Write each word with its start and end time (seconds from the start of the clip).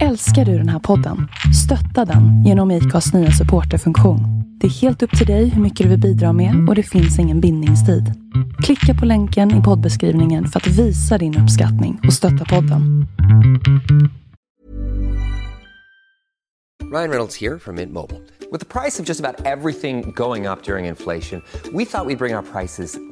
Älskar 0.00 0.44
du 0.44 0.58
den 0.58 0.68
här 0.68 0.78
podden? 0.78 1.28
Stötta 1.64 2.12
den 2.12 2.44
genom 2.44 2.70
IKAs 2.70 3.14
nya 3.14 3.30
supporterfunktion. 3.30 4.20
Det 4.60 4.66
är 4.66 4.70
helt 4.70 5.02
upp 5.02 5.18
till 5.18 5.26
dig 5.26 5.48
hur 5.48 5.62
mycket 5.62 5.84
du 5.84 5.90
vill 5.90 6.00
bidra 6.00 6.32
med 6.32 6.68
och 6.68 6.74
det 6.74 6.82
finns 6.82 7.18
ingen 7.18 7.40
bindningstid. 7.40 8.04
Klicka 8.62 9.00
på 9.00 9.06
länken 9.06 9.60
i 9.60 9.62
poddbeskrivningen 9.62 10.46
för 10.46 10.60
att 10.60 10.66
visa 10.66 11.18
din 11.18 11.38
uppskattning 11.38 12.00
och 12.06 12.12
stötta 12.12 12.44
podden. 12.44 13.06
Ryan 16.92 17.10
Reynolds 17.10 17.40
här 17.40 17.58
från 17.58 17.74
Mint 17.74 17.92
Mobile. 17.92 18.20
Med 18.50 18.68
priset 18.68 19.06
på 19.06 19.12
nästan 19.12 19.34
allt 19.46 19.80
som 19.80 20.12
går 20.12 20.52
upp 20.52 20.68
under 20.68 20.78
inflationen, 20.78 21.42
trodde 21.62 21.78
vi 21.78 21.82
att 21.82 21.84
vi 21.84 21.86
skulle 21.86 22.16
bring 22.16 22.34
våra 22.34 22.42
priser 22.42 23.11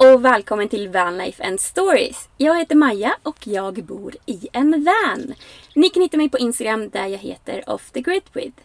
och 0.00 0.24
välkommen 0.24 0.68
till 0.68 0.88
Vanlife 0.88 1.44
and 1.44 1.60
Stories. 1.60 2.28
Jag 2.36 2.58
heter 2.58 2.74
Maja 2.74 3.16
och 3.22 3.46
jag 3.46 3.84
bor 3.84 4.16
i 4.26 4.48
en 4.52 4.84
van. 4.84 5.34
Ni 5.74 5.90
kan 5.90 6.02
hitta 6.02 6.16
mig 6.16 6.28
på 6.28 6.38
Instagram 6.38 6.90
där 6.90 7.06
jag 7.06 7.18
heter 7.18 7.70
Off 7.70 7.90
the 7.90 8.00
Grid 8.00 8.22
With. 8.32 8.58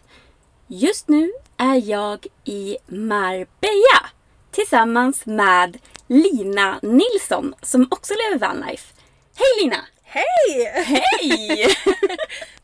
Just 0.66 1.08
nu 1.08 1.32
är 1.56 1.90
jag 1.90 2.26
i 2.44 2.76
Marbella 2.86 4.06
tillsammans 4.50 5.26
med 5.26 5.78
Lina 6.06 6.78
Nilsson 6.82 7.54
som 7.62 7.88
också 7.90 8.14
lever 8.14 8.46
vanlife. 8.46 8.94
Hej 9.36 9.62
Lina! 9.62 9.86
Hej! 10.02 10.64
Hej! 10.84 11.66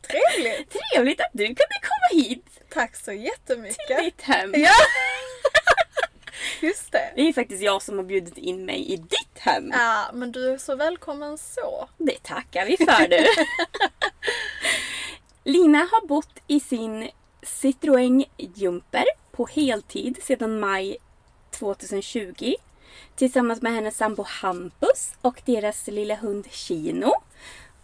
Trevligt! 0.07 0.73
Trevligt 0.93 1.21
att 1.21 1.31
du 1.33 1.45
kunde 1.45 1.79
komma 1.81 2.21
hit 2.23 2.45
Tack 2.73 2.95
så 2.95 3.11
jättemycket. 3.11 3.87
till 3.87 4.05
ditt 4.05 4.21
hem. 4.21 4.53
Ja! 4.55 4.69
Just 6.61 6.91
det. 6.91 7.13
Det 7.15 7.21
är 7.21 7.33
faktiskt 7.33 7.63
jag 7.63 7.81
som 7.81 7.97
har 7.97 8.05
bjudit 8.05 8.37
in 8.37 8.65
mig 8.65 8.91
i 8.93 8.97
ditt 8.97 9.39
hem. 9.39 9.71
Ja, 9.73 10.09
men 10.13 10.31
du 10.31 10.53
är 10.53 10.57
så 10.57 10.75
välkommen 10.75 11.37
så. 11.37 11.89
Det 11.97 12.23
tackar 12.23 12.65
vi 12.65 12.77
för 12.77 13.07
du. 13.07 13.27
Lina 15.51 15.77
har 15.77 16.07
bott 16.07 16.39
i 16.47 16.59
sin 16.59 17.09
Citroën 17.41 18.25
Jumper 18.37 19.05
på 19.31 19.45
heltid 19.45 20.17
sedan 20.23 20.59
maj 20.59 20.97
2020 21.51 22.53
tillsammans 23.15 23.61
med 23.61 23.73
hennes 23.73 23.97
sambo 23.97 24.23
Hampus 24.23 25.13
och 25.21 25.41
deras 25.45 25.87
lilla 25.87 26.15
hund 26.15 26.47
Chino. 26.51 27.13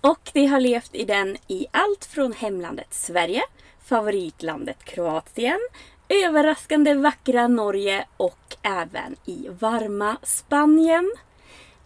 Och 0.01 0.29
de 0.33 0.45
har 0.45 0.59
levt 0.59 0.95
i 0.95 1.05
den 1.05 1.37
i 1.47 1.67
allt 1.71 2.05
från 2.05 2.33
hemlandet 2.33 2.93
Sverige, 2.93 3.43
favoritlandet 3.85 4.83
Kroatien, 4.83 5.59
överraskande 6.09 6.93
vackra 6.93 7.47
Norge 7.47 8.05
och 8.17 8.55
även 8.61 9.15
i 9.25 9.47
varma 9.59 10.17
Spanien. 10.23 11.11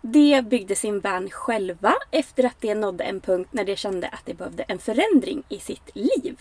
De 0.02 0.42
byggde 0.42 0.76
sin 0.76 1.00
van 1.00 1.30
själva 1.30 1.94
efter 2.12 2.44
att 2.46 2.62
de 2.62 2.76
nådde 2.76 3.04
en 3.04 3.20
punkt 3.20 3.50
när 3.52 3.66
de 3.66 3.76
kände 3.76 4.08
att 4.08 4.26
de 4.26 4.34
behövde 4.34 4.64
en 4.64 4.80
förändring 4.80 5.44
i 5.50 5.60
sitt 5.60 5.96
liv. 5.96 6.38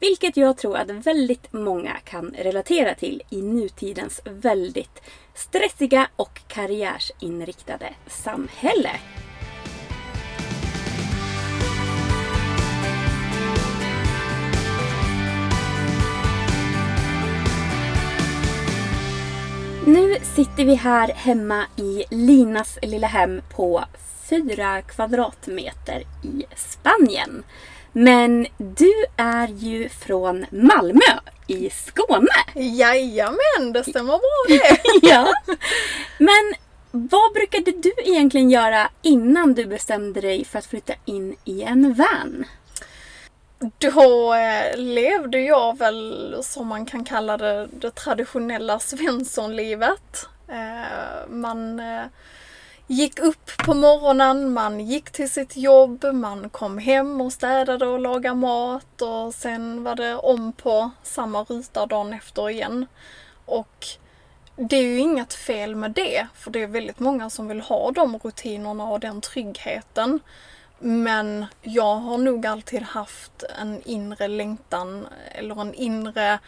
Vilket 0.00 0.36
jag 0.36 0.56
tror 0.56 0.76
att 0.76 0.90
väldigt 0.90 1.52
många 1.52 1.96
kan 2.04 2.34
relatera 2.38 2.94
till 2.94 3.22
i 3.30 3.42
nutidens 3.42 4.20
väldigt 4.24 5.02
stressiga 5.34 6.08
och 6.16 6.40
karriärsinriktade 6.48 7.94
samhälle. 8.06 8.90
Sitter 20.38 20.64
vi 20.64 20.74
här 20.74 21.08
hemma 21.08 21.64
i 21.76 22.04
Linas 22.10 22.78
lilla 22.82 23.06
hem 23.06 23.40
på 23.56 23.84
fyra 24.30 24.82
kvadratmeter 24.82 26.02
i 26.22 26.44
Spanien. 26.56 27.42
Men 27.92 28.46
du 28.56 28.92
är 29.16 29.48
ju 29.48 29.88
från 29.88 30.46
Malmö 30.50 31.18
i 31.46 31.70
Skåne. 31.70 32.28
Jajamän, 32.54 33.72
det 33.72 33.84
stämmer 33.84 34.18
bra 34.18 34.44
det. 34.48 34.80
ja. 35.08 35.32
Men 36.18 36.54
vad 36.90 37.32
brukade 37.32 37.72
du 37.72 37.92
egentligen 38.04 38.50
göra 38.50 38.90
innan 39.02 39.54
du 39.54 39.66
bestämde 39.66 40.20
dig 40.20 40.44
för 40.44 40.58
att 40.58 40.66
flytta 40.66 40.92
in 41.04 41.36
i 41.44 41.62
en 41.62 41.94
van? 41.94 42.44
Då 43.58 44.34
eh, 44.34 44.76
levde 44.76 45.40
jag 45.40 45.78
väl 45.78 46.36
som 46.42 46.66
man 46.66 46.86
kan 46.86 47.04
kalla 47.04 47.36
det, 47.36 47.68
det 47.72 47.90
traditionella 47.90 48.78
svenssonlivet. 48.78 50.28
Eh, 50.48 51.28
man 51.28 51.80
eh, 51.80 52.04
gick 52.86 53.18
upp 53.18 53.50
på 53.64 53.74
morgonen, 53.74 54.52
man 54.52 54.80
gick 54.80 55.10
till 55.10 55.30
sitt 55.30 55.56
jobb, 55.56 56.04
man 56.12 56.50
kom 56.50 56.78
hem 56.78 57.20
och 57.20 57.32
städade 57.32 57.86
och 57.86 58.00
lagade 58.00 58.34
mat 58.34 59.02
och 59.02 59.34
sen 59.34 59.84
var 59.84 59.94
det 59.94 60.14
om 60.14 60.52
på 60.52 60.90
samma 61.02 61.42
ruta 61.42 61.86
dagen 61.86 62.12
efter 62.12 62.50
igen. 62.50 62.86
Och 63.44 63.86
det 64.56 64.76
är 64.76 64.82
ju 64.82 64.98
inget 64.98 65.34
fel 65.34 65.76
med 65.76 65.90
det, 65.90 66.26
för 66.34 66.50
det 66.50 66.62
är 66.62 66.66
väldigt 66.66 66.98
många 66.98 67.30
som 67.30 67.48
vill 67.48 67.60
ha 67.60 67.90
de 67.90 68.18
rutinerna 68.18 68.84
och 68.84 69.00
den 69.00 69.20
tryggheten. 69.20 70.20
Men 70.78 71.46
jag 71.62 71.94
har 71.94 72.18
nog 72.18 72.46
alltid 72.46 72.82
haft 72.82 73.44
en 73.60 73.82
inre 73.84 74.28
längtan 74.28 75.06
eller 75.34 75.60
en 75.60 75.74
inre 75.74 76.38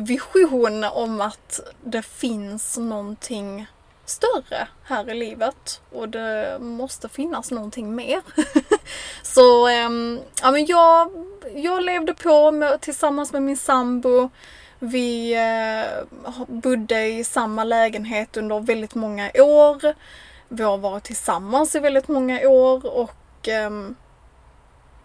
vision 0.00 0.84
om 0.84 1.20
att 1.20 1.60
det 1.84 2.02
finns 2.02 2.78
någonting 2.78 3.66
större 4.04 4.68
här 4.84 5.10
i 5.10 5.14
livet 5.14 5.80
och 5.92 6.08
det 6.08 6.58
måste 6.60 7.08
finnas 7.08 7.50
någonting 7.50 7.94
mer. 7.94 8.20
Så 9.22 9.68
ähm, 9.68 10.20
ja, 10.42 10.50
men 10.50 10.66
jag, 10.66 11.10
jag 11.54 11.82
levde 11.82 12.14
på 12.14 12.50
med, 12.50 12.80
tillsammans 12.80 13.32
med 13.32 13.42
min 13.42 13.56
sambo. 13.56 14.30
Vi 14.78 15.34
eh, 15.34 16.04
bodde 16.46 17.06
i 17.06 17.24
samma 17.24 17.64
lägenhet 17.64 18.36
under 18.36 18.60
väldigt 18.60 18.94
många 18.94 19.30
år. 19.34 19.94
Vi 20.48 20.62
har 20.62 20.78
varit 20.78 21.04
tillsammans 21.04 21.74
i 21.74 21.78
väldigt 21.78 22.08
många 22.08 22.48
år 22.48 22.86
och 22.86 23.21
ehm, 23.48 23.94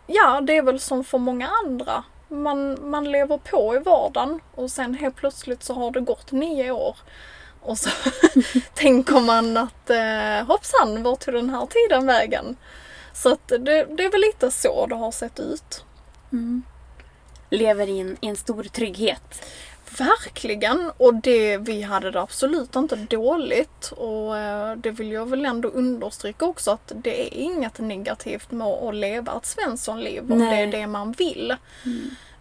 ja, 0.07 0.41
det 0.41 0.57
är 0.57 0.61
väl 0.61 0.79
som 0.79 1.03
för 1.03 1.17
många 1.17 1.49
andra. 1.65 2.03
Man, 2.27 2.89
man 2.89 3.11
lever 3.11 3.37
på 3.37 3.75
i 3.75 3.79
vardagen 3.79 4.39
och 4.55 4.71
sen 4.71 4.93
helt 4.93 5.15
plötsligt 5.15 5.63
så 5.63 5.73
har 5.73 5.91
det 5.91 6.01
gått 6.01 6.31
nio 6.31 6.71
år. 6.71 6.97
Och 7.61 7.77
så 7.77 7.89
tänker 8.73 9.19
man 9.19 9.57
att 9.57 9.89
eh, 9.89 10.47
hoppsan, 10.47 11.03
vart 11.03 11.19
tog 11.19 11.33
den 11.33 11.49
här 11.49 11.65
tiden 11.65 12.05
vägen? 12.05 12.57
Så 13.13 13.31
att 13.31 13.47
det, 13.47 13.57
det 13.97 14.03
är 14.03 14.11
väl 14.11 14.21
lite 14.21 14.51
så 14.51 14.85
det 14.85 14.95
har 14.95 15.11
sett 15.11 15.39
ut. 15.39 15.85
Mm. 16.31 16.63
Lever 17.49 17.89
i 17.89 17.99
en, 17.99 18.17
i 18.21 18.27
en 18.27 18.35
stor 18.35 18.63
trygghet. 18.63 19.45
Verkligen! 19.91 20.91
Och 20.97 21.13
det, 21.13 21.57
vi 21.57 21.81
hade 21.81 22.11
det 22.11 22.21
absolut 22.21 22.75
inte 22.75 22.95
dåligt. 22.95 23.91
Och 23.91 24.37
eh, 24.37 24.75
det 24.75 24.91
vill 24.91 25.11
jag 25.11 25.25
väl 25.29 25.45
ändå 25.45 25.69
understryka 25.69 26.45
också 26.45 26.71
att 26.71 26.91
det 26.95 27.27
är 27.27 27.33
inget 27.33 27.79
negativt 27.79 28.51
med 28.51 28.67
att 28.67 28.95
leva 28.95 29.37
ett 29.37 29.45
Svenssonliv 29.45 30.31
om 30.31 30.39
det 30.39 30.55
är 30.55 30.67
det 30.67 30.87
man 30.87 31.11
vill. 31.11 31.55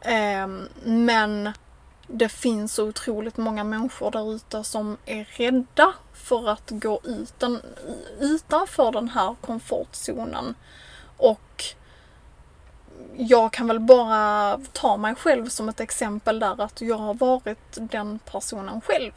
Eh, 0.00 0.48
men 0.84 1.52
det 2.06 2.28
finns 2.28 2.74
så 2.74 2.88
otroligt 2.88 3.36
många 3.36 3.64
människor 3.64 4.10
där 4.10 4.34
ute 4.34 4.64
som 4.64 4.96
är 5.06 5.24
rädda 5.24 5.92
för 6.12 6.48
att 6.48 6.70
gå 6.70 7.00
ut 7.04 7.38
den, 7.38 7.62
utanför 8.20 8.92
den 8.92 9.08
här 9.08 9.34
komfortzonen. 9.40 10.54
Och 11.16 11.64
jag 13.18 13.52
kan 13.52 13.66
väl 13.66 13.80
bara 13.80 14.58
ta 14.72 14.96
mig 14.96 15.14
själv 15.14 15.48
som 15.48 15.68
ett 15.68 15.80
exempel 15.80 16.38
där 16.38 16.60
att 16.60 16.80
jag 16.80 16.96
har 16.96 17.14
varit 17.14 17.58
den 17.72 18.18
personen 18.18 18.80
själv. 18.80 19.12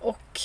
Och 0.00 0.40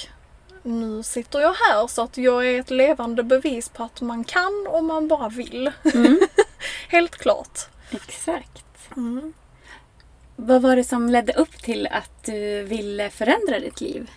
nu 0.64 1.04
sitter 1.04 1.40
jag 1.40 1.54
här 1.54 1.88
så 1.88 2.02
att 2.02 2.18
jag 2.18 2.48
är 2.48 2.60
ett 2.60 2.70
levande 2.70 3.24
bevis 3.24 3.70
på 3.70 3.84
att 3.84 4.02
man 4.02 4.24
kan 4.24 4.68
om 4.70 4.86
man 4.86 5.08
bara 5.08 5.30
vill. 5.30 5.72
Helt 6.90 7.16
klart. 7.16 7.60
Exakt. 7.92 8.66
Mm. 8.98 9.34
Vad 10.36 10.62
var 10.62 10.76
det 10.76 10.84
som 10.84 11.10
ledde 11.10 11.34
upp 11.34 11.58
till 11.58 11.88
att 11.88 12.24
du 12.24 12.64
ville 12.64 13.10
förändra 13.10 13.60
ditt 13.60 13.82
liv? 13.82 14.12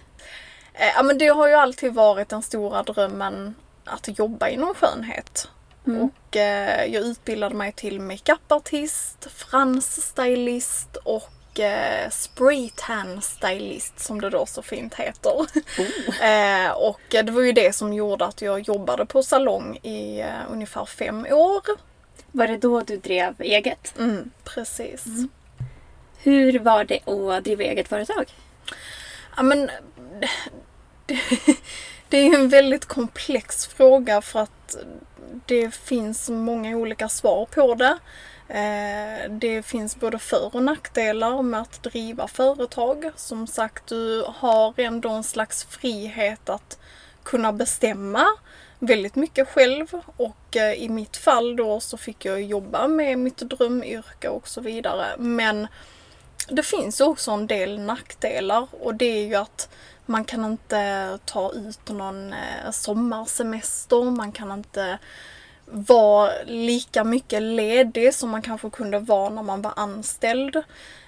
Eh, 0.74 0.92
Ja 0.96 1.02
men 1.02 1.18
det 1.18 1.28
har 1.28 1.48
ju 1.48 1.54
alltid 1.54 1.94
varit 1.94 2.28
den 2.28 2.42
stora 2.42 2.82
drömmen 2.82 3.54
att 3.84 4.18
jobba 4.18 4.48
inom 4.48 4.74
skönhet. 4.74 5.48
Och 5.96 6.36
eh, 6.36 6.84
jag 6.84 7.02
utbildade 7.02 7.54
mig 7.54 7.72
till 7.72 8.00
makeupartist, 8.00 9.28
fransstylist 9.30 10.96
och 10.96 11.60
eh, 11.60 12.10
spraytan 12.10 13.22
stylist 13.22 14.00
som 14.00 14.20
det 14.20 14.30
då 14.30 14.46
så 14.46 14.62
fint 14.62 14.94
heter. 14.94 15.32
eh, 16.22 16.70
och 16.70 17.14
eh, 17.14 17.24
det 17.24 17.32
var 17.32 17.42
ju 17.42 17.52
det 17.52 17.74
som 17.74 17.92
gjorde 17.92 18.24
att 18.24 18.42
jag 18.42 18.60
jobbade 18.60 19.06
på 19.06 19.22
salong 19.22 19.76
i 19.82 20.20
eh, 20.20 20.52
ungefär 20.52 20.84
fem 20.84 21.26
år. 21.30 21.62
Var 22.32 22.46
det 22.46 22.56
då 22.56 22.80
du 22.80 22.96
drev 22.96 23.34
eget? 23.38 23.98
Mm, 23.98 24.30
precis. 24.44 25.04
Hur 26.18 26.58
var 26.58 26.84
det 26.84 27.00
att 27.08 27.44
driva 27.44 27.62
eget 27.64 27.88
företag? 27.88 28.32
Ja, 29.36 29.42
men, 29.42 29.70
det, 31.06 31.18
det 32.08 32.18
är 32.18 32.24
ju 32.24 32.34
en 32.34 32.48
väldigt 32.48 32.86
komplex 32.86 33.66
fråga 33.66 34.20
för 34.20 34.40
att 34.40 34.76
det 35.46 35.74
finns 35.74 36.28
många 36.28 36.76
olika 36.76 37.08
svar 37.08 37.46
på 37.46 37.74
det. 37.74 37.98
Eh, 38.48 39.30
det 39.30 39.62
finns 39.62 39.96
både 39.96 40.18
för 40.18 40.56
och 40.56 40.62
nackdelar 40.62 41.42
med 41.42 41.60
att 41.60 41.82
driva 41.82 42.28
företag. 42.28 43.10
Som 43.16 43.46
sagt, 43.46 43.86
du 43.86 44.24
har 44.26 44.74
ändå 44.76 45.08
en 45.08 45.24
slags 45.24 45.64
frihet 45.64 46.48
att 46.48 46.78
kunna 47.22 47.52
bestämma 47.52 48.26
väldigt 48.78 49.14
mycket 49.14 49.48
själv 49.48 49.86
och 50.16 50.56
eh, 50.56 50.72
i 50.72 50.88
mitt 50.88 51.16
fall 51.16 51.56
då 51.56 51.80
så 51.80 51.96
fick 51.96 52.24
jag 52.24 52.42
jobba 52.42 52.88
med 52.88 53.18
mitt 53.18 53.36
drömyrke 53.36 54.28
och 54.28 54.48
så 54.48 54.60
vidare. 54.60 55.06
Men 55.18 55.66
det 56.48 56.62
finns 56.62 57.00
också 57.00 57.30
en 57.30 57.46
del 57.46 57.80
nackdelar 57.80 58.66
och 58.70 58.94
det 58.94 59.04
är 59.04 59.26
ju 59.26 59.34
att 59.34 59.68
man 60.08 60.24
kan 60.24 60.44
inte 60.44 61.18
ta 61.24 61.52
ut 61.52 61.88
någon 61.88 62.32
eh, 62.32 62.70
sommarsemester, 62.72 64.10
man 64.10 64.32
kan 64.32 64.52
inte 64.52 64.98
vara 65.64 66.30
lika 66.46 67.04
mycket 67.04 67.42
ledig 67.42 68.14
som 68.14 68.30
man 68.30 68.42
kanske 68.42 68.70
kunde 68.70 68.98
vara 68.98 69.28
när 69.28 69.42
man 69.42 69.62
var 69.62 69.72
anställd. 69.76 70.56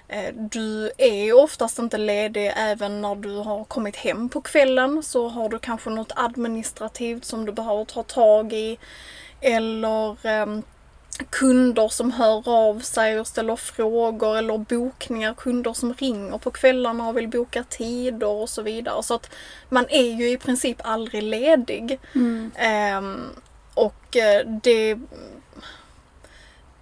Eh, 0.07 0.33
du 0.33 0.91
är 0.97 1.23
ju 1.23 1.33
oftast 1.33 1.79
inte 1.79 1.97
ledig 1.97 2.53
även 2.55 3.01
när 3.01 3.15
du 3.15 3.35
har 3.35 3.63
kommit 3.63 3.95
hem 3.95 4.29
på 4.29 4.41
kvällen 4.41 5.03
så 5.03 5.27
har 5.27 5.49
du 5.49 5.59
kanske 5.59 5.89
något 5.89 6.11
administrativt 6.15 7.25
som 7.25 7.45
du 7.45 7.51
behöver 7.51 7.85
ta 7.85 8.03
tag 8.03 8.53
i. 8.53 8.77
Eller 9.41 10.25
ehm, 10.27 10.63
kunder 11.29 11.87
som 11.87 12.11
hör 12.11 12.49
av 12.49 12.79
sig 12.79 13.19
och 13.19 13.27
ställer 13.27 13.55
frågor 13.55 14.37
eller 14.37 14.57
bokningar, 14.57 15.33
kunder 15.33 15.73
som 15.73 15.93
ringer 15.93 16.37
på 16.37 16.51
kvällarna 16.51 17.07
och 17.07 17.17
vill 17.17 17.27
boka 17.27 17.63
tider 17.63 18.27
och 18.27 18.49
så 18.49 18.61
vidare. 18.61 19.03
Så 19.03 19.13
att 19.13 19.29
man 19.69 19.85
är 19.89 20.11
ju 20.11 20.29
i 20.29 20.37
princip 20.37 20.77
aldrig 20.83 21.23
ledig. 21.23 21.99
Ehm, 22.55 23.21
och 23.73 24.17
eh, 24.17 24.47
det... 24.47 24.99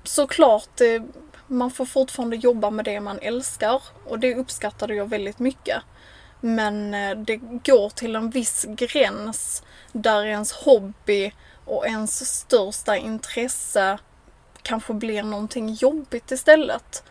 Såklart, 0.03 0.69
det, 0.75 1.03
man 1.47 1.71
får 1.71 1.86
fortfarande 1.86 2.36
jobba 2.36 2.69
med 2.69 2.86
det 2.86 3.00
man 3.00 3.19
älskar 3.21 3.81
och 4.06 4.19
det 4.19 4.36
uppskattade 4.36 4.95
jag 4.95 5.09
väldigt 5.09 5.39
mycket. 5.39 5.83
Men 6.41 6.94
eh, 6.94 7.18
det 7.18 7.36
går 7.38 7.89
till 7.89 8.15
en 8.15 8.30
viss 8.30 8.65
gräns 8.69 9.63
där 9.91 10.25
ens 10.25 10.51
hobby 10.51 11.31
och 11.65 11.88
ens 11.88 12.39
största 12.39 12.97
intresse 12.97 13.97
kanske 14.69 14.94
blir 14.94 15.24
någonting 15.24 15.74
jobbigt 15.74 16.31
istället. 16.31 17.04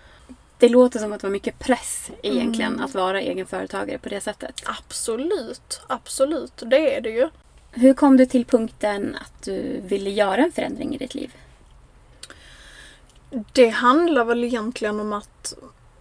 Det 0.58 0.68
låter 0.68 0.98
som 0.98 1.12
att 1.12 1.20
det 1.20 1.26
var 1.26 1.32
mycket 1.32 1.58
press 1.58 2.10
egentligen 2.22 2.80
att 2.80 2.94
vara 2.94 3.20
egenföretagare 3.20 3.98
på 3.98 4.08
det 4.08 4.20
sättet. 4.20 4.62
Absolut, 4.64 5.80
absolut, 5.86 6.62
det 6.66 6.96
är 6.96 7.00
det 7.00 7.10
ju. 7.10 7.28
Hur 7.70 7.94
kom 7.94 8.16
du 8.16 8.26
till 8.26 8.44
punkten 8.44 9.16
att 9.20 9.42
du 9.42 9.80
ville 9.80 10.10
göra 10.10 10.44
en 10.44 10.52
förändring 10.52 10.94
i 10.94 10.98
ditt 10.98 11.14
liv? 11.14 11.32
Det 13.52 13.68
handlar 13.68 14.24
väl 14.24 14.44
egentligen 14.44 15.00
om 15.00 15.12
att 15.12 15.54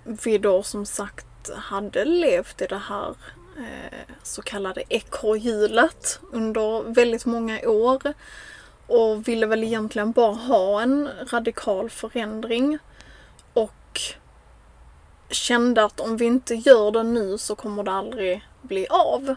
vi 0.03 0.38
då 0.38 0.63
som 0.63 0.86
sagt 0.86 1.50
hade 1.56 2.06
levt 2.06 2.62
i 2.62 2.65
det 2.65 2.81
här 2.89 3.10
eh, 3.57 4.15
så 4.24 4.42
kallade 4.42 4.83
ekorrhjulet 4.89 6.19
under 6.31 6.94
väldigt 6.94 7.25
många 7.25 7.60
år. 7.62 8.13
Och 8.88 9.28
ville 9.28 9.45
väl 9.45 9.63
egentligen 9.63 10.12
bara 10.12 10.34
ha 10.34 10.81
en 10.81 11.10
radikal 11.31 11.89
förändring. 11.89 12.78
Och 13.54 14.01
kände 15.30 15.84
att 15.84 16.00
om 16.00 16.18
vi 16.18 16.25
inte 16.25 16.56
gör 16.56 16.92
det 16.92 17.04
nu 17.04 17.38
så 17.38 17.56
kommer 17.56 17.84
det 17.84 17.92
aldrig 17.92 18.48
bli 18.62 18.88
av. 18.88 19.36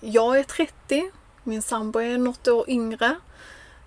Jag 0.00 0.38
är 0.38 0.42
30, 0.42 1.10
min 1.42 1.62
sambo 1.62 1.98
är 1.98 2.18
något 2.18 2.48
år 2.48 2.70
yngre. 2.70 3.16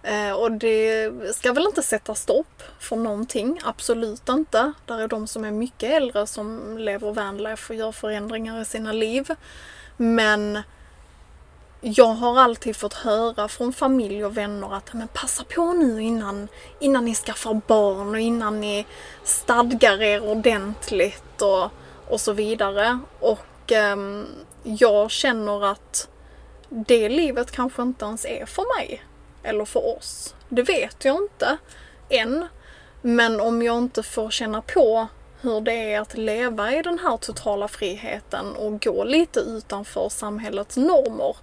Eh, 0.04 0.32
och 0.32 0.52
det 0.52 1.12
ska 1.36 1.54
väl 1.54 1.66
inte 1.66 1.82
sätta 1.82 2.16
stopp 2.16 2.64
för 2.80 2.96
någonting, 2.96 3.62
absolut 3.64 4.30
inte. 4.30 4.72
Där 4.86 5.00
är 5.00 5.08
de 5.08 5.28
som 5.28 5.46
är 5.46 5.52
mycket 5.52 5.92
äldre 5.92 6.28
som 6.28 6.78
lever 6.78 7.12
vanlife 7.12 7.74
och 7.74 7.80
gör 7.80 7.92
förändringar 7.92 8.62
i 8.62 8.66
sina 8.66 8.92
liv. 8.92 9.36
Men 9.98 10.60
jag 11.88 12.06
har 12.14 12.40
alltid 12.40 12.76
fått 12.76 12.94
höra 12.94 13.48
från 13.48 13.74
familj 13.74 14.26
och 14.26 14.38
vänner 14.38 14.76
att 14.76 14.94
men 14.94 15.08
passa 15.08 15.44
på 15.44 15.74
nu 15.74 16.02
innan, 16.02 16.48
innan 16.80 17.06
ni 17.06 17.16
skaffar 17.16 17.62
barn 17.68 18.10
och 18.10 18.20
innan 18.20 18.62
ni 18.62 18.86
stadgar 19.24 20.02
er 20.02 20.24
ordentligt 20.30 21.42
och, 21.42 21.70
och 22.08 22.22
så 22.22 22.34
vidare. 22.34 23.00
Och 23.20 23.72
ehm, 23.72 24.28
jag 24.64 25.12
känner 25.12 25.66
att 25.66 26.08
det 26.70 27.10
livet 27.10 27.52
kanske 27.52 27.82
inte 27.82 28.06
ens 28.06 28.26
är 28.26 28.46
för 28.46 28.78
mig. 28.80 29.04
Eller 29.44 29.66
för 29.66 29.98
oss. 29.98 30.36
Det 30.50 30.64
vet 30.64 31.06
jag 31.06 31.16
inte 31.16 31.58
än. 32.10 32.48
Men 33.02 33.42
om 33.42 33.62
jag 33.62 33.78
inte 33.78 34.04
får 34.04 34.30
känna 34.30 34.62
på 34.62 35.08
hur 35.42 35.62
det 35.62 35.94
är 35.94 36.02
att 36.02 36.18
leva 36.18 36.72
i 36.76 36.82
den 36.82 37.00
här 37.00 37.18
totala 37.18 37.68
friheten 37.68 38.56
och 38.56 38.82
gå 38.82 39.04
lite 39.04 39.40
utanför 39.40 40.10
samhällets 40.10 40.78
normer 40.78 41.36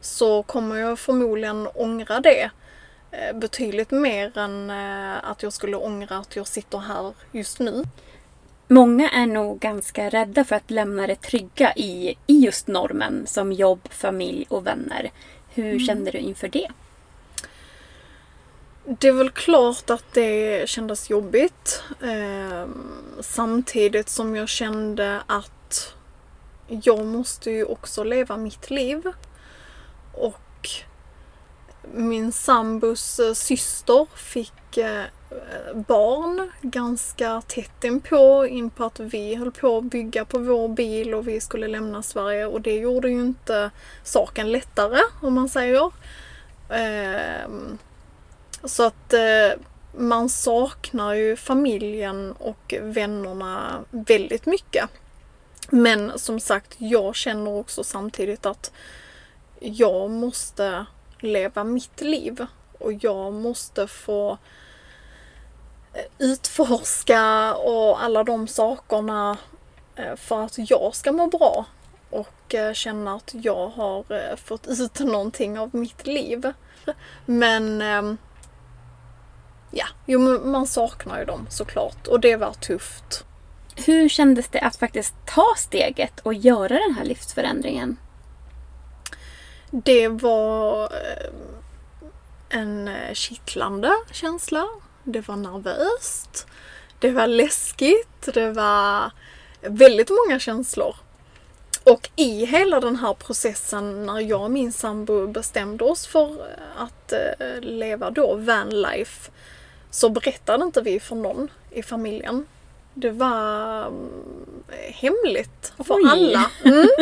så 0.00 0.42
kommer 0.42 0.76
jag 0.76 0.98
förmodligen 0.98 1.68
ångra 1.74 2.20
det 2.20 2.50
eh, 3.10 3.36
betydligt 3.36 3.90
mer 3.90 4.38
än 4.38 4.70
eh, 4.70 5.30
att 5.30 5.42
jag 5.42 5.52
skulle 5.52 5.76
ångra 5.76 6.18
att 6.18 6.36
jag 6.36 6.46
sitter 6.46 6.78
här 6.78 7.12
just 7.32 7.58
nu. 7.58 7.84
Många 8.68 9.10
är 9.10 9.26
nog 9.26 9.58
ganska 9.58 10.08
rädda 10.08 10.44
för 10.44 10.56
att 10.56 10.70
lämna 10.70 11.06
det 11.06 11.20
trygga 11.20 11.72
i, 11.76 12.18
i 12.26 12.38
just 12.44 12.66
normen 12.66 13.26
som 13.26 13.52
jobb, 13.52 13.88
familj 13.90 14.46
och 14.48 14.66
vänner. 14.66 15.10
Hur 15.48 15.78
kände 15.78 16.10
du 16.10 16.18
inför 16.18 16.48
det? 16.48 16.68
Det 18.84 19.08
är 19.08 19.12
väl 19.12 19.30
klart 19.30 19.90
att 19.90 20.04
det 20.12 20.68
kändes 20.68 21.10
jobbigt. 21.10 21.82
Eh, 22.02 22.68
samtidigt 23.20 24.08
som 24.08 24.36
jag 24.36 24.48
kände 24.48 25.22
att 25.26 25.94
jag 26.66 27.06
måste 27.06 27.50
ju 27.50 27.64
också 27.64 28.04
leva 28.04 28.36
mitt 28.36 28.70
liv. 28.70 29.12
Och 30.12 30.70
min 31.92 32.32
sambos 32.32 33.20
eh, 33.20 33.32
syster 33.32 34.06
fick 34.14 34.76
eh, 34.76 35.04
barn 35.74 36.50
ganska 36.62 37.42
tätt 37.46 37.84
inpå, 37.84 38.46
in 38.46 38.70
på 38.70 38.84
att 38.84 39.00
vi 39.00 39.34
höll 39.34 39.52
på 39.52 39.78
att 39.78 39.84
bygga 39.84 40.24
på 40.24 40.38
vår 40.38 40.68
bil 40.68 41.14
och 41.14 41.28
vi 41.28 41.40
skulle 41.40 41.68
lämna 41.68 42.02
Sverige 42.02 42.46
och 42.46 42.60
det 42.60 42.74
gjorde 42.74 43.10
ju 43.10 43.20
inte 43.20 43.70
saken 44.02 44.52
lättare 44.52 45.00
om 45.20 45.34
man 45.34 45.48
säger. 45.48 45.92
Ehm, 46.68 47.78
så 48.64 48.82
att 48.82 49.12
eh, 49.12 49.60
man 49.96 50.28
saknar 50.28 51.14
ju 51.14 51.36
familjen 51.36 52.32
och 52.32 52.74
vännerna 52.80 53.84
väldigt 53.90 54.46
mycket. 54.46 54.90
Men 55.70 56.18
som 56.18 56.40
sagt, 56.40 56.74
jag 56.78 57.16
känner 57.16 57.50
också 57.50 57.84
samtidigt 57.84 58.46
att 58.46 58.72
jag 59.60 60.10
måste 60.10 60.86
leva 61.20 61.64
mitt 61.64 62.00
liv 62.00 62.46
och 62.78 62.92
jag 62.92 63.32
måste 63.32 63.86
få 63.86 64.38
eh, 65.92 66.04
utforska 66.18 67.54
och 67.54 68.02
alla 68.02 68.24
de 68.24 68.48
sakerna 68.48 69.38
eh, 69.96 70.16
för 70.16 70.44
att 70.44 70.70
jag 70.70 70.94
ska 70.94 71.12
må 71.12 71.26
bra 71.26 71.66
och 72.10 72.54
eh, 72.54 72.72
känna 72.72 73.14
att 73.14 73.34
jag 73.34 73.68
har 73.68 74.36
fått 74.36 74.66
ut 74.66 75.00
någonting 75.00 75.58
av 75.58 75.74
mitt 75.74 76.06
liv. 76.06 76.52
Men 77.26 77.82
ehm, 77.82 78.16
ja, 79.70 79.86
jo, 80.06 80.20
man 80.44 80.66
saknar 80.66 81.18
ju 81.18 81.24
dem 81.24 81.46
såklart 81.50 82.06
och 82.06 82.20
det 82.20 82.36
var 82.36 82.52
tufft. 82.52 83.24
Hur 83.86 84.08
kändes 84.08 84.48
det 84.48 84.60
att 84.60 84.76
faktiskt 84.76 85.14
ta 85.26 85.54
steget 85.56 86.20
och 86.20 86.34
göra 86.34 86.78
den 86.78 86.94
här 86.94 87.04
livsförändringen? 87.04 87.96
Det 89.70 90.08
var 90.08 90.82
eh, 90.84 91.30
en 92.48 92.88
eh, 92.88 93.14
kittlande 93.14 93.92
känsla. 94.12 94.68
Det 95.04 95.28
var 95.28 95.36
nervöst. 95.36 96.46
Det 96.98 97.10
var 97.10 97.26
läskigt. 97.26 98.28
Det 98.34 98.52
var 98.52 99.12
väldigt 99.60 100.10
många 100.10 100.38
känslor. 100.38 100.96
Och 101.84 102.10
i 102.16 102.44
hela 102.44 102.80
den 102.80 102.96
här 102.96 103.14
processen 103.14 104.06
när 104.06 104.20
jag 104.20 104.42
och 104.42 104.50
min 104.50 104.72
sambo 104.72 105.26
bestämde 105.26 105.84
oss 105.84 106.06
för 106.06 106.30
eh, 106.30 106.82
att 106.82 107.12
leva 107.60 108.10
då 108.10 108.34
vanlife 108.34 109.30
så 109.90 110.08
berättade 110.08 110.64
inte 110.64 110.82
vi 110.82 111.00
för 111.00 111.16
någon 111.16 111.48
i 111.70 111.82
familjen. 111.82 112.46
Det 113.00 113.10
var 113.10 113.86
mm, 113.86 114.62
hemligt 114.94 115.72
för 115.76 115.94
Oj. 115.94 116.10
alla. 116.10 116.50
Mm. 116.64 116.88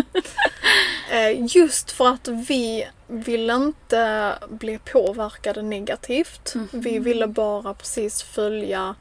Eh, 1.11 1.57
just 1.57 1.91
för 1.91 2.09
att 2.09 2.29
vi 2.29 2.89
ville 3.07 3.55
inte 3.55 4.33
bli 4.49 4.79
påverkade 4.79 5.63
negativt. 5.63 6.55
Mm. 6.55 6.69
Vi 6.73 6.99
ville 6.99 7.27
bara 7.27 7.75
precis 7.75 8.23
följa 8.23 8.95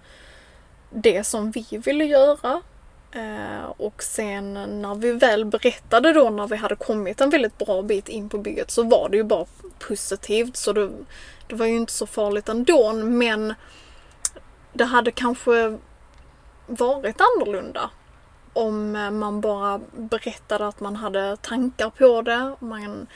det 0.90 1.24
som 1.24 1.52
vi 1.52 1.66
ville 1.72 2.06
göra. 2.06 2.62
Eh, 3.12 3.66
och 3.78 4.04
sen 4.04 4.54
när 4.54 4.96
vi 4.96 5.12
väl 5.12 5.46
berättade 5.46 6.14
då 6.14 6.30
när 6.30 6.48
vi 6.48 6.56
hade 6.56 6.75
kommit 6.75 7.22
en 7.22 7.30
väldigt 7.30 7.58
bra 7.58 7.82
bit 7.82 8.10
in 8.10 8.30
på 8.30 8.38
bygget 8.38 8.72
så 8.72 8.84
var 8.84 9.10
det 9.10 9.18
ju 9.18 9.24
bara 9.24 9.46
positivt. 9.80 10.58
Så 10.58 10.74
det, 10.74 10.92
det 11.48 11.56
var 11.56 11.66
ju 11.66 11.75
inte 11.75 11.94
så 11.94 12.08
farligt 12.08 12.50
ändå 12.50 12.94
men 12.94 13.54
det 14.74 14.86
hade 14.86 15.12
kanske 15.12 15.78
varit 16.68 17.22
annorlunda 17.22 17.90
om 18.56 18.92
man 19.12 19.42
bara 19.42 19.82
berättade 19.92 20.68
att 20.68 20.80
man 20.80 20.96
hade 20.96 21.38
tankar 21.38 21.90
på 21.90 22.22
det, 22.22 22.56
man, 22.60 23.08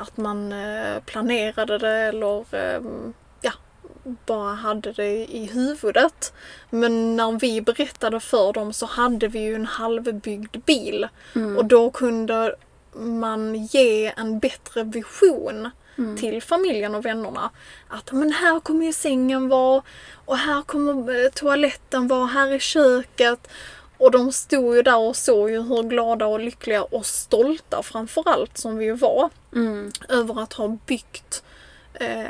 att 0.00 0.16
man 0.16 0.52
eh, 0.52 1.00
planerade 1.00 1.78
det 1.78 1.90
eller 1.90 2.54
eh, 2.54 2.80
ja, 3.40 3.52
bara 4.02 4.54
hade 4.54 4.92
det 4.92 5.34
i 5.34 5.50
huvudet. 5.52 6.32
Men 6.70 7.16
när 7.16 7.40
vi 7.40 7.60
berättade 7.60 8.20
för 8.20 8.52
dem 8.52 8.72
så 8.72 8.86
hade 8.86 9.28
vi 9.28 9.38
ju 9.38 9.54
en 9.54 9.66
halvbyggd 9.66 10.56
bil 10.66 11.08
mm. 11.34 11.56
och 11.56 11.64
då 11.64 11.90
kunde 11.90 12.56
man 12.92 13.54
ge 13.54 14.12
en 14.16 14.38
bättre 14.38 14.84
vision 14.84 15.70
mm. 15.98 16.16
till 16.16 16.42
familjen 16.42 16.94
och 16.94 17.04
vännerna. 17.04 17.50
Att 17.88 18.12
men 18.12 18.32
här 18.32 18.60
kommer 18.60 18.86
ju 18.86 18.92
sängen 18.92 19.48
vara 19.48 19.82
och 20.24 20.36
här 20.36 20.62
kommer 20.62 21.24
eh, 21.24 21.30
toaletten 21.30 22.08
vara, 22.08 22.26
här 22.26 22.52
är 22.52 22.58
köket. 22.58 23.48
Och 23.98 24.10
de 24.10 24.32
stod 24.32 24.76
ju 24.76 24.82
där 24.82 24.98
och 24.98 25.16
såg 25.16 25.50
ju 25.50 25.62
hur 25.62 25.82
glada 25.82 26.26
och 26.26 26.40
lyckliga 26.40 26.82
och 26.82 27.06
stolta 27.06 27.82
framförallt 27.82 28.58
som 28.58 28.76
vi 28.76 28.90
var. 28.90 29.30
Mm. 29.54 29.90
Över 30.08 30.42
att 30.42 30.52
ha 30.52 30.78
byggt 30.86 31.42
eh, 31.94 32.24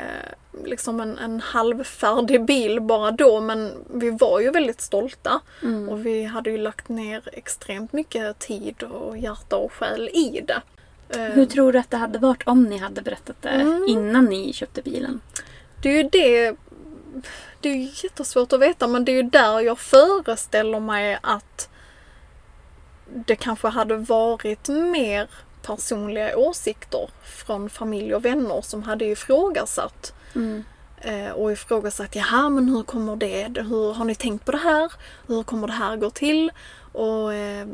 liksom 0.63 0.99
en, 0.99 1.17
en 1.17 1.41
halvfärdig 1.41 2.45
bil 2.45 2.81
bara 2.81 3.11
då 3.11 3.41
men 3.41 3.73
vi 3.93 4.09
var 4.09 4.39
ju 4.39 4.51
väldigt 4.51 4.81
stolta. 4.81 5.41
Mm. 5.63 5.89
Och 5.89 6.05
vi 6.05 6.23
hade 6.23 6.49
ju 6.49 6.57
lagt 6.57 6.89
ner 6.89 7.29
extremt 7.33 7.93
mycket 7.93 8.39
tid 8.39 8.83
och 8.83 9.17
hjärta 9.17 9.55
och 9.55 9.73
själ 9.73 10.09
i 10.13 10.43
det. 10.47 10.61
Eh, 11.09 11.21
Hur 11.21 11.45
tror 11.45 11.73
du 11.73 11.79
att 11.79 11.91
det 11.91 11.97
hade 11.97 12.19
varit 12.19 12.47
om 12.47 12.63
ni 12.63 12.77
hade 12.77 13.01
berättat 13.01 13.41
det 13.41 13.49
mm. 13.49 13.85
innan 13.87 14.25
ni 14.25 14.53
köpte 14.53 14.81
bilen? 14.81 15.21
Det 15.81 15.89
är 15.89 16.03
ju 16.03 16.09
det 16.09 16.55
det 17.59 17.69
är 17.69 17.75
ju 17.75 17.89
jättesvårt 18.03 18.53
att 18.53 18.59
veta 18.59 18.87
men 18.87 19.05
det 19.05 19.11
är 19.11 19.15
ju 19.23 19.29
där 19.29 19.59
jag 19.59 19.79
föreställer 19.79 20.79
mig 20.79 21.19
att 21.23 21.69
det 23.05 23.35
kanske 23.35 23.67
hade 23.67 23.95
varit 23.95 24.67
mer 24.67 25.27
personliga 25.61 26.37
åsikter 26.37 27.09
från 27.23 27.69
familj 27.69 28.15
och 28.15 28.25
vänner 28.25 28.61
som 28.61 28.83
hade 28.83 29.05
ifrågasatt. 29.05 30.13
Mm. 30.35 30.63
Eh, 31.01 31.31
och 31.31 31.51
ifrågasatt, 31.51 32.15
jaha 32.15 32.49
men 32.49 32.69
hur 32.69 32.83
kommer 32.83 33.15
det, 33.15 33.61
hur 33.61 33.93
har 33.93 34.05
ni 34.05 34.15
tänkt 34.15 34.45
på 34.45 34.51
det 34.51 34.57
här? 34.57 34.91
Hur 35.27 35.43
kommer 35.43 35.67
det 35.67 35.73
här 35.73 35.97
gå 35.97 36.09
till? 36.09 36.51
Och 36.91 37.33
eh, 37.33 37.67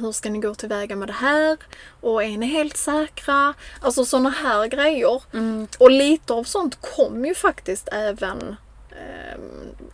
hur 0.00 0.12
ska 0.12 0.30
ni 0.30 0.38
gå 0.38 0.54
tillväga 0.54 0.96
med 0.96 1.08
det 1.08 1.12
här? 1.12 1.56
Och 2.00 2.22
är 2.24 2.38
ni 2.38 2.46
helt 2.46 2.76
säkra? 2.76 3.54
Alltså 3.80 4.04
sådana 4.04 4.30
här 4.30 4.66
grejer. 4.66 5.22
Mm. 5.32 5.68
Och 5.78 5.90
lite 5.90 6.32
av 6.32 6.44
sånt 6.44 6.78
kom 6.80 7.24
ju 7.24 7.34
faktiskt 7.34 7.88
även 7.92 8.56
eh, 8.90 9.40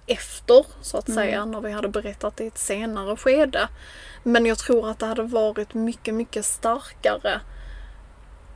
efter 0.07 0.67
så 0.81 0.99
att 0.99 1.09
mm. 1.09 1.17
säga 1.17 1.45
när 1.45 1.61
vi 1.61 1.73
hade 1.73 1.89
berättat 1.89 2.41
i 2.41 2.47
ett 2.47 2.59
senare 2.59 3.17
skede. 3.17 3.69
Men 4.23 4.47
jag 4.47 4.59
tror 4.59 4.91
att 4.91 4.99
det 4.99 5.07
hade 5.07 5.23
varit 5.23 5.75
mycket, 5.75 6.15
mycket 6.15 6.45
starkare 6.45 7.41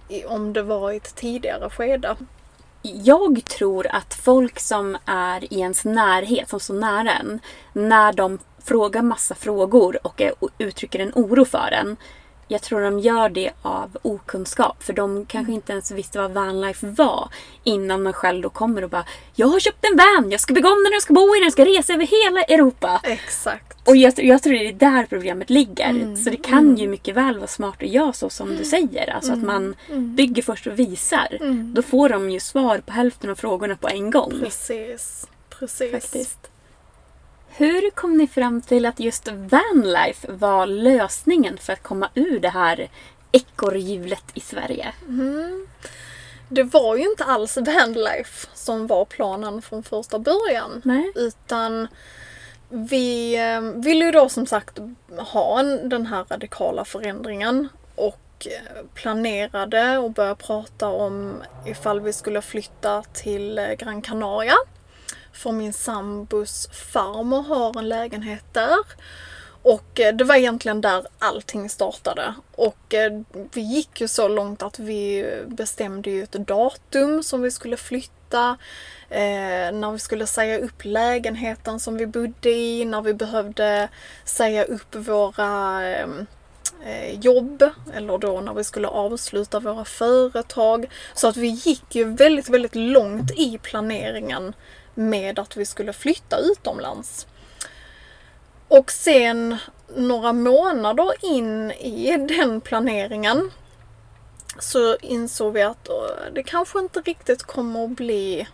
i, 0.09 0.25
om 0.25 0.52
det 0.52 0.62
var 0.62 0.93
i 0.93 0.97
ett 0.97 1.14
tidigare 1.14 1.71
skede. 1.71 2.17
Jag 2.83 3.45
tror 3.45 3.87
att 3.87 4.14
folk 4.14 4.61
som 4.61 4.99
är 5.05 5.55
i 5.55 5.61
ens 5.61 5.85
närhet, 5.85 6.49
som 6.49 6.61
står 6.61 6.75
nära 6.75 7.12
en, 7.12 7.40
när 7.73 8.12
de 8.12 8.38
frågar 8.64 9.02
massa 9.02 9.35
frågor 9.35 9.99
och 10.02 10.23
uttrycker 10.59 10.99
en 10.99 11.12
oro 11.14 11.45
för 11.45 11.73
en. 11.73 11.97
Jag 12.52 12.62
tror 12.62 12.81
de 12.81 12.99
gör 12.99 13.29
det 13.29 13.50
av 13.62 13.99
okunskap. 14.02 14.83
För 14.83 14.93
de 14.93 15.26
kanske 15.26 15.52
inte 15.52 15.73
ens 15.73 15.90
visste 15.90 16.19
vad 16.19 16.31
vanlife 16.31 16.87
var. 16.87 17.29
Innan 17.64 18.02
man 18.02 18.12
själv 18.12 18.43
då 18.43 18.50
kommer 18.50 18.85
och 18.85 18.90
bara 18.90 19.05
Jag 19.35 19.47
har 19.47 19.61
köpt 19.61 19.85
en 19.85 19.97
van! 19.97 20.31
Jag 20.31 20.40
ska 20.40 20.55
bygga 20.55 20.69
om 20.69 20.85
den, 20.85 20.93
jag 20.93 21.02
ska 21.02 21.14
bo 21.14 21.37
i 21.37 21.38
den, 21.38 21.43
jag 21.43 21.52
ska 21.52 21.64
resa 21.64 21.93
över 21.93 22.07
hela 22.07 22.43
Europa. 22.43 23.00
Exakt. 23.02 23.88
Och 23.88 23.97
jag, 23.97 24.25
jag 24.25 24.43
tror 24.43 24.52
det 24.52 24.69
är 24.69 24.73
där 24.73 25.07
problemet 25.07 25.50
ligger. 25.50 25.90
Mm. 25.90 26.17
Så 26.17 26.31
det 26.31 26.37
kan 26.37 26.59
mm. 26.59 26.76
ju 26.76 26.88
mycket 26.88 27.17
väl 27.17 27.37
vara 27.37 27.47
smart 27.47 27.83
att 27.83 27.88
göra 27.88 28.12
så 28.12 28.31
som 28.31 28.57
du 28.57 28.64
säger. 28.64 29.11
Alltså 29.11 29.33
mm. 29.33 29.40
att 29.40 29.47
man 29.47 29.75
mm. 29.88 30.14
bygger 30.14 30.43
först 30.43 30.67
och 30.67 30.79
visar. 30.79 31.38
Mm. 31.40 31.75
Då 31.75 31.83
får 31.83 32.09
de 32.09 32.31
ju 32.31 32.40
svar 32.40 32.79
på 32.79 32.93
hälften 32.93 33.31
av 33.31 33.35
frågorna 33.35 33.76
på 33.76 33.88
en 33.88 34.11
gång. 34.11 34.31
Precis. 34.40 35.26
Precis. 35.49 35.93
Faktiskt. 35.93 36.50
Hur 37.57 37.90
kom 37.90 38.16
ni 38.16 38.26
fram 38.26 38.61
till 38.61 38.87
att 38.87 39.00
just 39.00 39.28
vanlife 39.28 40.33
var 40.33 40.66
lösningen 40.66 41.59
för 41.59 41.73
att 41.73 41.83
komma 41.83 42.09
ur 42.14 42.40
det 42.40 42.49
här 42.49 42.88
ekorrhjulet 43.33 44.25
i 44.35 44.40
Sverige? 44.40 44.92
Mm. 45.09 45.66
Det 46.49 46.62
var 46.62 46.97
ju 46.97 47.11
inte 47.11 47.25
alls 47.25 47.57
vanlife 47.57 48.49
som 48.54 48.87
var 48.87 49.04
planen 49.04 49.62
från 49.62 49.83
första 49.83 50.19
början. 50.19 50.83
Nej. 50.85 51.12
Utan 51.14 51.88
vi 52.69 53.37
eh, 53.37 53.61
ville 53.61 54.04
ju 54.04 54.11
då 54.11 54.28
som 54.28 54.47
sagt 54.47 54.78
ha 55.19 55.61
en, 55.61 55.88
den 55.88 56.07
här 56.07 56.25
radikala 56.28 56.85
förändringen 56.85 57.69
och 57.95 58.47
eh, 58.47 58.85
planerade 58.95 59.99
och 59.99 60.11
började 60.11 60.35
prata 60.35 60.88
om 60.88 61.42
ifall 61.66 62.00
vi 62.00 62.12
skulle 62.12 62.42
flytta 62.42 63.02
till 63.02 63.59
eh, 63.59 63.73
Gran 63.73 64.02
Canaria. 64.02 64.54
För 65.33 65.53
min 65.53 65.73
sambos 65.73 66.69
farmor 66.73 67.43
har 67.43 67.79
en 67.79 67.89
lägenhet 67.89 68.45
där. 68.53 68.79
Och 69.63 70.01
eh, 70.01 70.15
det 70.15 70.25
var 70.25 70.35
egentligen 70.35 70.81
där 70.81 71.07
allting 71.19 71.69
startade. 71.69 72.35
Och 72.53 72.95
eh, 72.95 73.21
vi 73.53 73.61
gick 73.61 74.01
ju 74.01 74.09
så 74.09 74.29
långt 74.29 74.63
att 74.63 74.79
vi 74.79 75.31
bestämde 75.47 76.11
ju 76.11 76.23
ett 76.23 76.33
datum 76.33 77.23
som 77.23 77.43
vi 77.43 77.51
skulle 77.51 77.77
flytta. 77.77 78.57
Eh, 79.09 79.73
när 79.73 79.93
vi 79.93 79.99
skulle 79.99 80.27
säga 80.27 80.59
upp 80.59 80.85
lägenheten 80.85 81.81
som 81.81 81.97
vi 81.97 82.07
bodde 82.07 82.51
i, 82.51 82.85
när 82.85 83.03
vi 83.03 83.15
behövde 83.15 83.89
säga 84.25 84.65
upp 84.65 84.95
våra 84.95 85.83
eh, 85.89 86.07
Eh, 86.85 87.21
jobb 87.21 87.71
eller 87.95 88.19
då 88.19 88.41
när 88.41 88.55
vi 88.55 88.65
skulle 88.65 88.89
avsluta 88.89 89.61
våra 89.61 89.85
företag. 89.85 90.91
Så 91.15 91.29
att 91.29 91.37
vi 91.37 91.47
gick 91.47 91.95
ju 91.95 92.05
väldigt, 92.05 92.49
väldigt 92.49 92.75
långt 92.75 93.31
i 93.31 93.59
planeringen 93.59 94.55
med 94.95 95.39
att 95.39 95.57
vi 95.57 95.67
skulle 95.67 95.93
flytta 95.93 96.39
utomlands. 96.39 97.27
Och 98.69 98.91
sen 98.91 99.57
några 99.97 100.33
månader 100.33 101.13
in 101.23 101.71
i 101.71 102.17
den 102.29 102.61
planeringen 102.61 103.51
så 104.59 104.97
insåg 104.97 105.53
vi 105.53 105.63
att 105.63 105.89
eh, 105.89 105.95
det 106.35 106.43
kanske 106.43 106.79
inte 106.79 107.01
riktigt 107.01 107.43
kommer 107.43 107.85
att 107.85 107.91
bli 107.91 108.49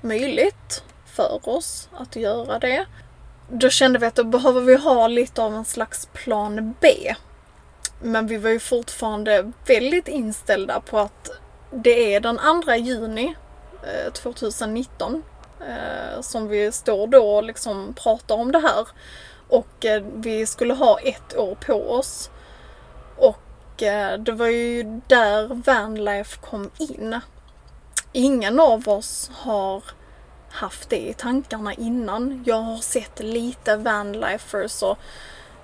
möjligt 0.00 0.82
för 1.06 1.48
oss 1.48 1.88
att 1.92 2.16
göra 2.16 2.58
det. 2.58 2.86
Då 3.48 3.70
kände 3.70 3.98
vi 3.98 4.06
att 4.06 4.14
då 4.14 4.24
behöver 4.24 4.60
vi 4.60 4.76
ha 4.76 5.08
lite 5.08 5.42
av 5.42 5.54
en 5.54 5.64
slags 5.64 6.08
plan 6.12 6.74
B. 6.80 7.14
Men 8.00 8.26
vi 8.26 8.36
var 8.36 8.50
ju 8.50 8.60
fortfarande 8.60 9.52
väldigt 9.66 10.08
inställda 10.08 10.80
på 10.80 10.98
att 10.98 11.30
det 11.70 12.14
är 12.14 12.20
den 12.20 12.62
2 12.64 12.74
juni 12.74 13.34
eh, 13.82 14.12
2019 14.12 15.22
eh, 15.60 16.20
som 16.20 16.48
vi 16.48 16.72
står 16.72 17.06
då 17.06 17.36
och 17.36 17.42
liksom 17.42 17.94
pratar 17.94 18.34
om 18.34 18.52
det 18.52 18.58
här. 18.58 18.88
Och 19.48 19.84
eh, 19.84 20.02
vi 20.14 20.46
skulle 20.46 20.74
ha 20.74 20.98
ett 20.98 21.36
år 21.36 21.54
på 21.54 21.90
oss. 21.90 22.30
Och 23.16 23.42
det 24.18 24.32
var 24.32 24.46
ju 24.46 25.00
där 25.06 25.46
Vanlife 25.48 26.38
kom 26.40 26.70
in. 26.78 27.20
Ingen 28.12 28.60
av 28.60 28.88
oss 28.88 29.30
har 29.34 29.82
haft 30.50 30.90
det 30.90 31.08
i 31.08 31.14
tankarna 31.14 31.74
innan. 31.74 32.42
Jag 32.46 32.60
har 32.60 32.76
sett 32.76 33.20
lite 33.20 33.76
Vanlifers 33.76 34.82
och 34.82 34.98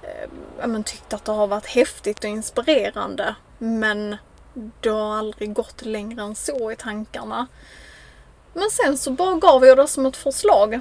eh, 0.03 0.29
ja, 0.61 0.67
men, 0.67 0.85
tyckt 0.85 1.13
att 1.13 1.25
det 1.25 1.33
har 1.33 1.47
varit 1.47 1.67
häftigt 1.67 2.19
och 2.19 2.31
inspirerande. 2.31 3.35
Men 3.59 4.17
det 4.81 4.89
har 4.89 5.17
aldrig 5.17 5.53
gått 5.53 5.85
längre 5.85 6.23
än 6.23 6.35
så 6.35 6.73
i 6.73 6.77
tankarna. 6.77 7.47
Men 8.55 8.71
sen 8.71 8.99
så 8.99 9.11
bara 9.11 9.35
gav 9.35 9.67
jag 9.67 9.77
det 9.77 9.89
som 9.89 10.07
ett 10.07 10.17
förslag. 10.17 10.81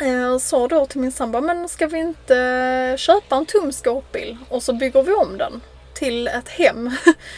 Eh, 0.00 0.08
jag 0.08 0.40
sa 0.40 0.68
då 0.68 0.86
till 0.86 1.00
min 1.00 1.12
sambo, 1.12 1.40
men 1.40 1.68
ska 1.68 1.86
vi 1.86 1.98
inte 1.98 2.94
köpa 2.98 3.36
en 3.36 3.46
tom 3.46 3.72
skåpbil 3.72 4.36
och 4.48 4.62
så 4.62 4.72
bygger 4.72 5.02
vi 5.02 5.12
om 5.12 5.38
den 5.38 5.62
till 5.94 6.28
ett 6.28 6.48
hem. 6.48 6.90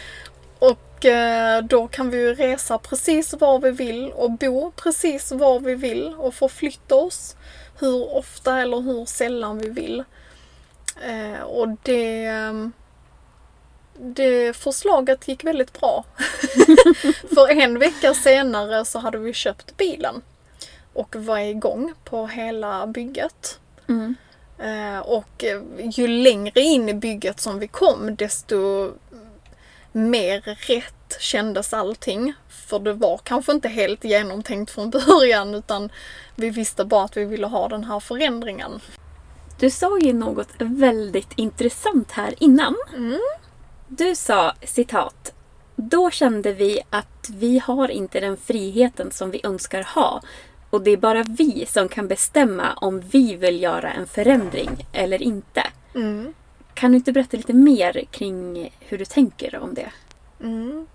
och 0.59 1.05
eh, 1.05 1.63
då 1.63 1.89
kan 1.89 2.11
vi 2.11 2.19
ju 2.19 2.35
resa 2.35 2.79
precis 2.79 3.35
var 3.35 3.59
vi 3.59 3.71
vill 3.71 4.13
och 4.13 4.31
bo 4.31 4.71
precis 4.71 5.33
var 5.33 5.61
vi 5.61 5.75
vill 5.75 6.15
och 6.19 6.35
förflytta 6.35 6.95
oss 6.95 7.37
hur 7.79 8.17
ofta 8.17 8.61
eller 8.61 8.81
hur 8.81 9.05
sällan 9.05 9.59
vi 9.59 9.69
vill. 9.69 10.05
Eh, 11.03 11.43
och 11.43 11.69
det, 11.83 12.25
ehm, 12.25 12.73
det 13.99 14.57
förslaget 14.57 15.29
gick 15.29 15.45
väldigt 15.45 15.81
bra. 15.81 16.05
För 17.35 17.51
en 17.51 17.79
vecka 17.79 18.15
senare 18.15 18.85
så 18.85 18.99
hade 18.99 19.19
vi 19.19 19.33
köpt 19.33 19.77
bilen 19.77 20.23
och 20.93 21.17
var 21.17 21.39
igång 21.39 21.95
på 22.05 22.27
hela 22.27 22.87
bygget. 22.87 23.61
Mm. 23.89 24.15
Eh, 24.59 24.99
och 24.99 25.45
ju 25.81 26.09
längre 26.09 26.61
in 26.61 26.89
i 26.89 26.95
bygget 26.95 27.41
som 27.41 27.59
vi 27.59 27.69
kom 27.69 28.17
desto 28.17 28.91
mer 29.93 30.41
rätt 30.41 31.17
kändes 31.21 31.73
allting. 31.73 32.33
För 32.49 32.79
det 32.79 32.93
var 32.93 33.19
kanske 33.19 33.53
inte 33.53 33.69
helt 33.69 34.05
genomtänkt 34.05 34.71
från 34.71 34.91
början 35.07 35.55
utan 35.55 35.93
vi 36.35 36.51
visste 36.51 36.85
bara 36.85 37.05
att 37.05 37.17
vi 37.17 37.25
ville 37.25 37.47
ha 37.47 37.69
den 37.69 37.85
här 37.85 38.01
förändringen. 38.01 38.81
Du 39.59 39.71
sa 39.71 39.99
ju 39.99 40.13
något 40.13 40.49
väldigt 40.59 41.33
intressant 41.37 42.11
här 42.11 42.35
innan. 42.39 42.75
Mm. 42.97 43.21
Du 43.89 44.15
sa 44.15 44.53
citat. 44.63 45.35
Då 45.77 46.11
kände 46.11 46.53
vi 46.53 46.81
att 46.91 47.31
vi 47.33 47.59
har 47.59 47.89
inte 47.89 48.21
den 48.21 48.37
friheten 48.37 49.11
som 49.11 49.31
vi 49.31 49.41
önskar 49.45 49.83
ha. 49.83 50.23
Och 50.71 50.83
det 50.83 50.91
är 50.91 50.97
bara 50.97 51.23
vi 51.23 51.67
som 51.67 51.89
kan 51.89 52.09
bestämma 52.09 52.73
om 52.77 53.01
vi 53.01 53.35
vill 53.35 53.63
göra 53.63 53.93
en 53.93 54.07
förändring 54.07 54.87
eller 54.93 55.23
inte. 55.23 55.63
Mm. 55.95 56.35
Kan 56.75 56.91
du 56.91 56.97
inte 56.97 57.13
berätta 57.13 57.37
lite 57.37 57.53
mer 57.53 58.05
kring 58.11 58.71
hur 58.81 58.99
du 58.99 59.05
tänker 59.05 59.59
om 59.59 59.75
det? 59.75 59.93
Mm. 60.41 60.87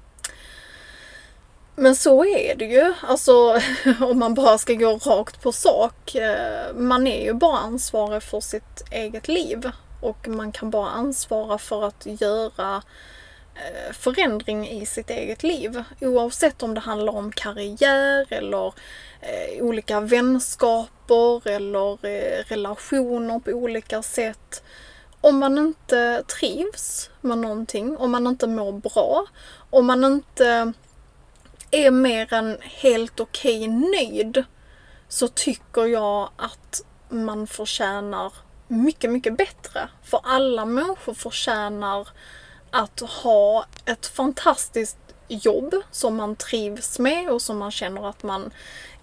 Men 1.75 1.95
så 1.95 2.25
är 2.25 2.55
det 2.55 2.65
ju. 2.65 2.93
Alltså 3.01 3.59
om 4.01 4.19
man 4.19 4.33
bara 4.33 4.57
ska 4.57 4.73
gå 4.73 4.97
rakt 4.97 5.41
på 5.41 5.51
sak. 5.51 6.15
Eh, 6.15 6.73
man 6.75 7.07
är 7.07 7.23
ju 7.23 7.33
bara 7.33 7.57
ansvarig 7.57 8.23
för 8.23 8.39
sitt 8.39 8.83
eget 8.91 9.27
liv. 9.27 9.71
Och 10.01 10.27
man 10.27 10.51
kan 10.51 10.69
bara 10.69 10.89
ansvara 10.89 11.57
för 11.57 11.85
att 11.85 12.05
göra 12.05 12.83
eh, 13.55 13.93
förändring 13.93 14.69
i 14.69 14.85
sitt 14.85 15.09
eget 15.09 15.43
liv. 15.43 15.83
Oavsett 16.01 16.63
om 16.63 16.73
det 16.73 16.79
handlar 16.79 17.15
om 17.15 17.31
karriär 17.31 18.27
eller 18.29 18.73
eh, 19.21 19.63
olika 19.63 19.99
vänskaper 19.99 21.47
eller 21.47 21.97
relationer 22.43 23.39
på 23.39 23.51
olika 23.51 24.01
sätt. 24.01 24.63
Om 25.21 25.39
man 25.39 25.57
inte 25.57 26.23
trivs 26.39 27.09
med 27.21 27.37
någonting, 27.37 27.97
om 27.97 28.11
man 28.11 28.27
inte 28.27 28.47
mår 28.47 28.71
bra, 28.71 29.25
om 29.69 29.85
man 29.85 30.03
inte 30.03 30.73
är 31.73 31.91
mer 31.91 32.33
än 32.33 32.57
helt 32.61 33.19
okej 33.19 33.67
nöjd 33.67 34.43
så 35.07 35.27
tycker 35.27 35.85
jag 35.85 36.29
att 36.35 36.81
man 37.09 37.47
förtjänar 37.47 38.33
mycket, 38.67 39.11
mycket 39.11 39.37
bättre. 39.37 39.89
För 40.03 40.19
alla 40.23 40.65
människor 40.65 41.13
förtjänar 41.13 42.07
att 42.71 42.99
ha 42.99 43.65
ett 43.85 44.05
fantastiskt 44.05 44.97
jobb 45.27 45.75
som 45.91 46.15
man 46.15 46.35
trivs 46.35 46.99
med 46.99 47.29
och 47.29 47.41
som 47.41 47.57
man 47.57 47.71
känner 47.71 48.09
att 48.09 48.23
man 48.23 48.53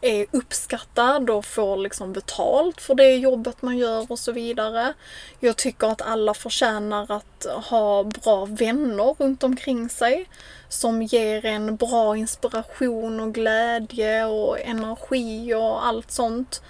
är 0.01 0.27
uppskattad 0.31 1.31
och 1.31 1.45
får 1.45 1.77
liksom 1.77 2.13
betalt 2.13 2.81
för 2.81 2.95
det 2.95 3.17
jobbet 3.17 3.63
man 3.63 3.79
gör 3.79 4.13
och 4.13 4.19
så 4.19 4.33
vidare. 4.33 4.95
Jag 5.41 5.57
tycker 5.57 5.87
att 5.87 6.03
alla 6.03 6.35
förtjänar 6.35 7.13
att 7.13 7.47
ha 7.71 8.05
bra 8.05 8.45
vänner 8.45 9.15
runt 9.19 9.43
omkring 9.43 9.89
sig 9.89 10.29
som 10.71 11.03
ger 11.03 11.45
en 11.45 11.77
bra 11.77 12.17
inspiration 12.17 13.21
och 13.21 13.35
glädje 13.35 14.25
och 14.25 14.61
energi 14.61 15.55
och 15.55 15.87
allt 15.87 16.11
sånt. 16.11 16.63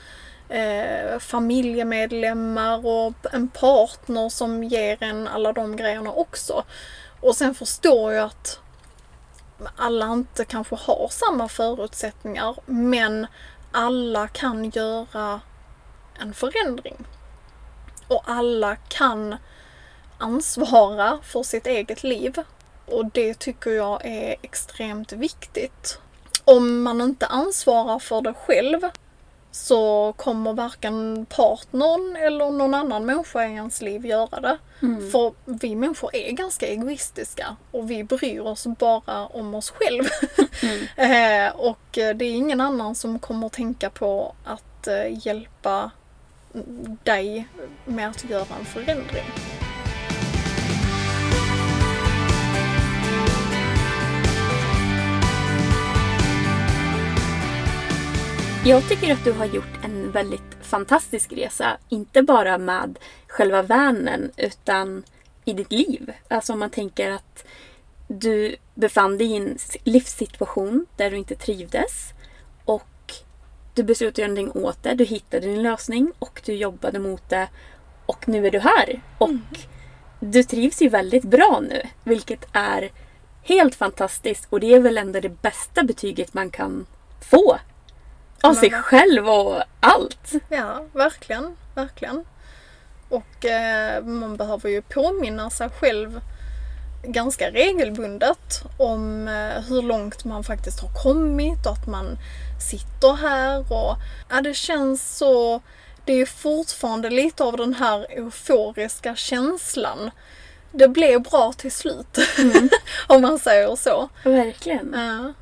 Eh, 0.48 1.18
familjemedlemmar 1.18 2.86
och 2.86 3.12
en 3.32 3.48
partner 3.48 4.28
som 4.28 4.64
ger 4.64 5.02
en 5.02 5.28
alla 5.28 5.52
de 5.52 5.76
grejerna 5.76 6.12
också. 6.12 6.64
Och 7.20 7.36
sen 7.36 7.54
förstår 7.54 8.12
jag 8.12 8.24
att 8.24 8.60
alla 9.76 10.12
inte 10.12 10.44
kanske 10.44 10.76
har 10.76 11.08
samma 11.10 11.48
förutsättningar 11.48 12.56
men 12.66 13.26
alla 13.72 14.28
kan 14.28 14.70
göra 14.70 15.40
en 16.20 16.34
förändring. 16.34 17.06
Och 18.08 18.22
alla 18.26 18.76
kan 18.76 19.36
ansvara 20.18 21.18
för 21.22 21.42
sitt 21.42 21.66
eget 21.66 22.02
liv. 22.02 22.42
Och 22.90 23.06
det 23.06 23.34
tycker 23.34 23.70
jag 23.70 24.00
är 24.04 24.36
extremt 24.42 25.12
viktigt. 25.12 25.98
Om 26.44 26.82
man 26.82 27.00
inte 27.00 27.26
ansvarar 27.26 27.98
för 27.98 28.20
det 28.20 28.34
själv 28.34 28.80
så 29.52 30.12
kommer 30.16 30.52
varken 30.52 31.26
partnern 31.26 32.16
eller 32.16 32.50
någon 32.50 32.74
annan 32.74 33.06
människa 33.06 33.46
i 33.46 33.54
ens 33.54 33.82
liv 33.82 34.06
göra 34.06 34.40
det. 34.40 34.58
För 35.12 35.32
vi 35.44 35.76
människor 35.76 36.16
är 36.16 36.32
ganska 36.32 36.66
egoistiska 36.66 37.56
och 37.70 37.90
vi 37.90 38.04
bryr 38.04 38.40
oss 38.40 38.66
bara 38.66 39.26
om 39.26 39.54
oss 39.54 39.70
själva. 39.70 40.10
eh, 40.96 41.56
och 41.56 41.88
det 41.92 42.24
är 42.24 42.32
ingen 42.32 42.60
annan 42.60 42.94
som 42.94 43.18
kommer 43.18 43.48
tänka 43.48 43.90
på 43.90 44.34
att 44.44 44.86
eh, 44.86 45.26
hjälpa 45.26 45.90
dig 47.02 47.48
med 47.84 48.08
att 48.08 48.30
göra 48.30 48.56
en 48.58 48.64
förändring. 48.64 49.59
Jag 58.64 58.88
tycker 58.88 59.12
att 59.12 59.24
du 59.24 59.32
har 59.32 59.46
gjort 59.46 59.84
en 59.84 60.10
väldigt 60.10 60.56
fantastisk 60.62 61.32
resa. 61.32 61.78
Inte 61.88 62.22
bara 62.22 62.58
med 62.58 62.98
själva 63.26 63.62
vanen 63.62 64.30
utan 64.36 65.02
i 65.44 65.52
ditt 65.52 65.72
liv. 65.72 66.12
Alltså 66.28 66.52
om 66.52 66.58
man 66.58 66.70
tänker 66.70 67.10
att 67.10 67.44
du 68.08 68.56
befann 68.74 69.18
dig 69.18 69.26
i 69.26 69.36
en 69.36 69.58
livssituation 69.84 70.86
där 70.96 71.10
du 71.10 71.16
inte 71.16 71.34
trivdes. 71.34 72.12
Och 72.64 73.12
du 73.74 73.82
beslutade 73.82 74.10
att 74.12 74.18
göra 74.18 74.28
någonting 74.28 74.62
åt 74.62 74.82
det. 74.82 74.94
Du 74.94 75.04
hittade 75.04 75.46
din 75.46 75.62
lösning 75.62 76.12
och 76.18 76.42
du 76.44 76.52
jobbade 76.54 76.98
mot 76.98 77.28
det. 77.28 77.48
Och 78.06 78.28
nu 78.28 78.46
är 78.46 78.50
du 78.50 78.58
här. 78.58 79.02
Och 79.18 79.30
du 80.20 80.42
trivs 80.42 80.82
ju 80.82 80.88
väldigt 80.88 81.24
bra 81.24 81.62
nu. 81.68 81.82
Vilket 82.04 82.46
är 82.52 82.90
helt 83.42 83.74
fantastiskt. 83.74 84.46
Och 84.50 84.60
det 84.60 84.74
är 84.74 84.80
väl 84.80 84.98
ändå 84.98 85.20
det 85.20 85.42
bästa 85.42 85.82
betyget 85.82 86.34
man 86.34 86.50
kan 86.50 86.86
få. 87.20 87.58
Av 88.42 88.54
sig 88.54 88.70
själv 88.70 89.28
och 89.28 89.62
allt. 89.80 90.32
Ja, 90.48 90.84
verkligen, 90.92 91.56
verkligen. 91.74 92.24
Och 93.08 93.44
eh, 93.44 94.04
man 94.04 94.36
behöver 94.36 94.68
ju 94.68 94.82
påminna 94.82 95.50
sig 95.50 95.68
själv 95.68 96.20
ganska 97.02 97.50
regelbundet 97.50 98.62
om 98.76 99.28
eh, 99.28 99.62
hur 99.68 99.82
långt 99.82 100.24
man 100.24 100.44
faktiskt 100.44 100.80
har 100.80 101.02
kommit 101.02 101.66
och 101.66 101.72
att 101.72 101.86
man 101.86 102.18
sitter 102.70 103.14
här 103.14 103.58
och 103.58 103.96
ja, 104.28 104.40
det 104.40 104.54
känns 104.54 105.16
så 105.16 105.60
det 106.04 106.12
är 106.12 106.26
fortfarande 106.26 107.10
lite 107.10 107.44
av 107.44 107.56
den 107.56 107.74
här 107.74 108.06
euforiska 108.10 109.16
känslan. 109.16 110.10
Det 110.72 110.88
blev 110.88 111.22
bra 111.22 111.52
till 111.52 111.72
slut. 111.72 112.18
om 113.06 113.22
man 113.22 113.38
säger 113.38 113.76
så. 113.76 114.08
Verkligen. 114.24 114.94
Ja. 114.94 115.32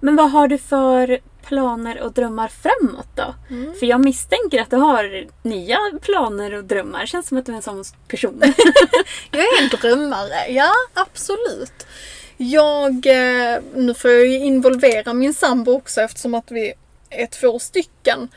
Men 0.00 0.16
vad 0.16 0.30
har 0.30 0.48
du 0.48 0.58
för 0.58 1.18
planer 1.46 2.00
och 2.00 2.12
drömmar 2.12 2.48
framåt 2.48 3.08
då? 3.14 3.34
Mm. 3.50 3.74
För 3.74 3.86
jag 3.86 4.04
misstänker 4.04 4.60
att 4.60 4.70
du 4.70 4.76
har 4.76 5.26
nya 5.42 5.78
planer 6.02 6.54
och 6.54 6.64
drömmar. 6.64 7.06
Känns 7.06 7.28
som 7.28 7.38
att 7.38 7.46
du 7.46 7.52
är 7.52 7.56
en 7.56 7.62
sån 7.62 7.84
person. 8.08 8.42
Jag 9.30 9.40
är 9.40 9.62
en 9.62 9.68
drömmare, 9.68 10.48
ja 10.48 10.70
absolut. 10.94 11.86
Jag, 12.36 13.06
eh, 13.06 13.58
nu 13.74 13.94
får 13.94 14.10
jag 14.10 14.26
ju 14.26 14.38
involvera 14.38 15.12
min 15.12 15.34
sambo 15.34 15.72
också 15.72 16.00
eftersom 16.00 16.34
att 16.34 16.50
vi 16.50 16.72
är 17.10 17.26
två 17.26 17.58
stycken. 17.58 18.28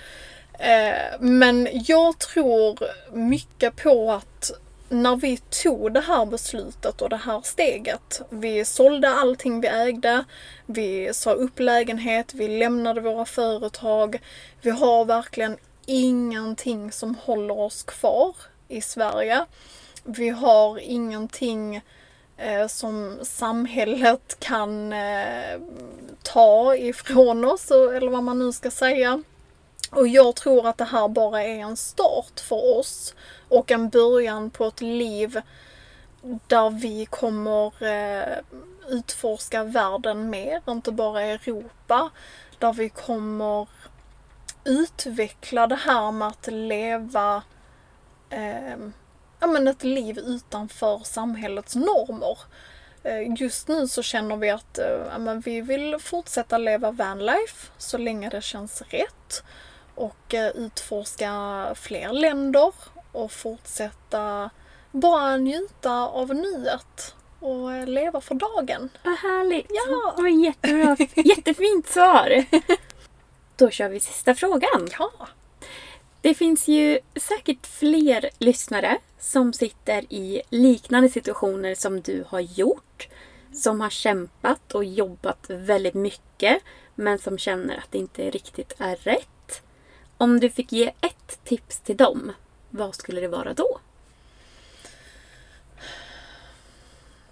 Eh, 0.60 1.20
Men 1.20 1.67
jag 1.72 2.20
tror 2.20 2.78
mycket 3.13 3.84
på 3.84 4.12
att 4.12 4.52
när 4.89 5.15
vi 5.15 5.38
tog 5.38 5.93
det 5.93 6.00
här 6.00 6.26
beslutet 6.26 7.02
och 7.02 7.10
det 7.10 7.17
här 7.17 7.41
steget. 7.41 8.21
Vi 8.30 8.65
sålde 8.65 9.10
allting 9.10 9.62
vi 9.62 9.67
ägde. 9.67 10.26
Vi 10.65 11.13
sa 11.13 11.32
upp 11.32 11.60
lägenhet. 11.60 12.34
Vi 12.34 12.47
lämnade 12.47 13.02
våra 13.02 13.26
företag. 13.26 14.21
Vi 14.62 14.69
har 14.69 15.06
verkligen 15.06 15.58
ingenting 15.86 16.91
som 16.91 17.15
håller 17.15 17.60
oss 17.60 17.84
kvar 17.84 18.36
i 18.67 18.82
Sverige. 18.82 19.45
Vi 20.04 20.30
har 20.30 20.80
ingenting 20.80 21.82
eh, 22.38 22.67
som 22.67 23.17
samhället 23.21 24.38
kan 24.39 24.93
eh, 24.93 25.60
ta 26.23 26.76
ifrån 26.76 27.45
oss, 27.45 27.71
eller 27.71 28.10
vad 28.10 28.23
man 28.23 28.39
nu 28.39 28.52
ska 28.52 28.71
säga. 28.71 29.23
Och 29.91 30.08
jag 30.08 30.36
tror 30.36 30.67
att 30.67 30.78
det 30.78 30.86
här 30.86 31.08
bara 31.08 31.43
är 31.43 31.60
en 31.60 31.78
start 31.78 32.39
för 32.39 32.80
oss 32.80 33.15
och 33.50 33.71
en 33.71 33.89
början 33.89 34.50
på 34.50 34.65
ett 34.65 34.82
liv 34.82 35.41
där 36.47 36.69
vi 36.69 37.06
kommer 37.06 37.84
eh, 37.84 38.38
utforska 38.88 39.63
världen 39.63 40.30
mer, 40.30 40.62
inte 40.67 40.91
bara 40.91 41.21
Europa. 41.21 42.10
Där 42.60 42.73
vi 42.73 42.89
kommer 42.89 43.67
utveckla 44.63 45.67
det 45.67 45.76
här 45.76 46.12
med 46.12 46.28
att 46.28 46.47
leva 46.47 47.43
eh, 48.30 48.78
ja, 49.39 49.47
men 49.47 49.67
ett 49.67 49.84
liv 49.84 50.19
utanför 50.19 51.02
samhällets 51.04 51.76
normer. 51.76 52.38
Eh, 53.04 53.41
Just 53.41 53.67
nu 53.67 53.88
så 53.88 54.04
känner 54.04 54.36
vi 54.36 54.50
att 54.50 54.78
eh, 54.78 55.02
ja, 55.12 55.17
men 55.17 55.39
vi 55.39 55.62
vill 55.62 56.00
fortsätta 56.00 56.58
leva 56.58 56.91
vanlife 56.91 57.71
så 57.78 57.97
länge 57.97 58.30
det 58.30 58.41
känns 58.41 58.82
rätt. 58.82 59.43
Och 59.97 60.33
eh, 60.33 60.51
utforska 60.55 61.31
fler 61.75 62.13
länder 62.13 62.73
och 63.12 63.31
fortsätta 63.31 64.49
bara 64.91 65.38
njuta 65.38 66.07
av 66.07 66.36
nuet 66.36 67.15
och 67.39 67.73
eh, 67.73 67.88
leva 67.88 68.21
för 68.21 68.36
dagen. 68.36 68.89
Vad 69.03 69.17
härligt! 69.17 69.65
Ja. 69.69 70.13
Det 70.15 70.21
var 70.21 70.29
jättebra. 70.29 70.97
Jättefint 71.15 71.88
svar! 71.88 72.45
Då 73.55 73.69
kör 73.69 73.89
vi 73.89 73.99
sista 73.99 74.36
frågan. 74.36 74.89
Ja, 74.99 75.12
Det 76.21 76.33
finns 76.33 76.67
ju 76.67 76.99
säkert 77.15 77.67
fler 77.67 78.29
lyssnare 78.39 78.97
som 79.19 79.53
sitter 79.53 80.13
i 80.13 80.41
liknande 80.49 81.10
situationer 81.10 81.75
som 81.75 82.01
du 82.01 82.25
har 82.27 82.39
gjort. 82.39 83.07
Som 83.53 83.81
har 83.81 83.89
kämpat 83.89 84.75
och 84.75 84.86
jobbat 84.86 85.45
väldigt 85.49 85.93
mycket 85.93 86.62
men 86.95 87.19
som 87.19 87.38
känner 87.38 87.77
att 87.77 87.91
det 87.91 87.97
inte 87.97 88.29
riktigt 88.29 88.73
är 88.77 88.95
rätt. 88.95 89.27
Om 90.17 90.39
du 90.39 90.49
fick 90.49 90.71
ge 90.71 90.93
ett 91.01 91.39
tips 91.43 91.80
till 91.80 91.97
dem, 91.97 92.32
vad 92.69 92.95
skulle 92.95 93.21
det 93.21 93.27
vara 93.27 93.53
då? 93.53 93.80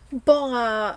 bara 0.10 0.96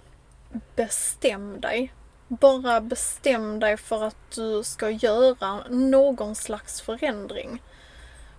bestäm 0.77 1.61
dig. 1.61 1.93
Bara 2.29 2.81
bestäm 2.81 3.61
dig 3.61 3.77
för 3.77 4.05
att 4.05 4.31
du 4.35 4.63
ska 4.65 4.91
göra 4.91 5.61
någon 5.69 6.35
slags 6.35 6.81
förändring. 6.81 7.63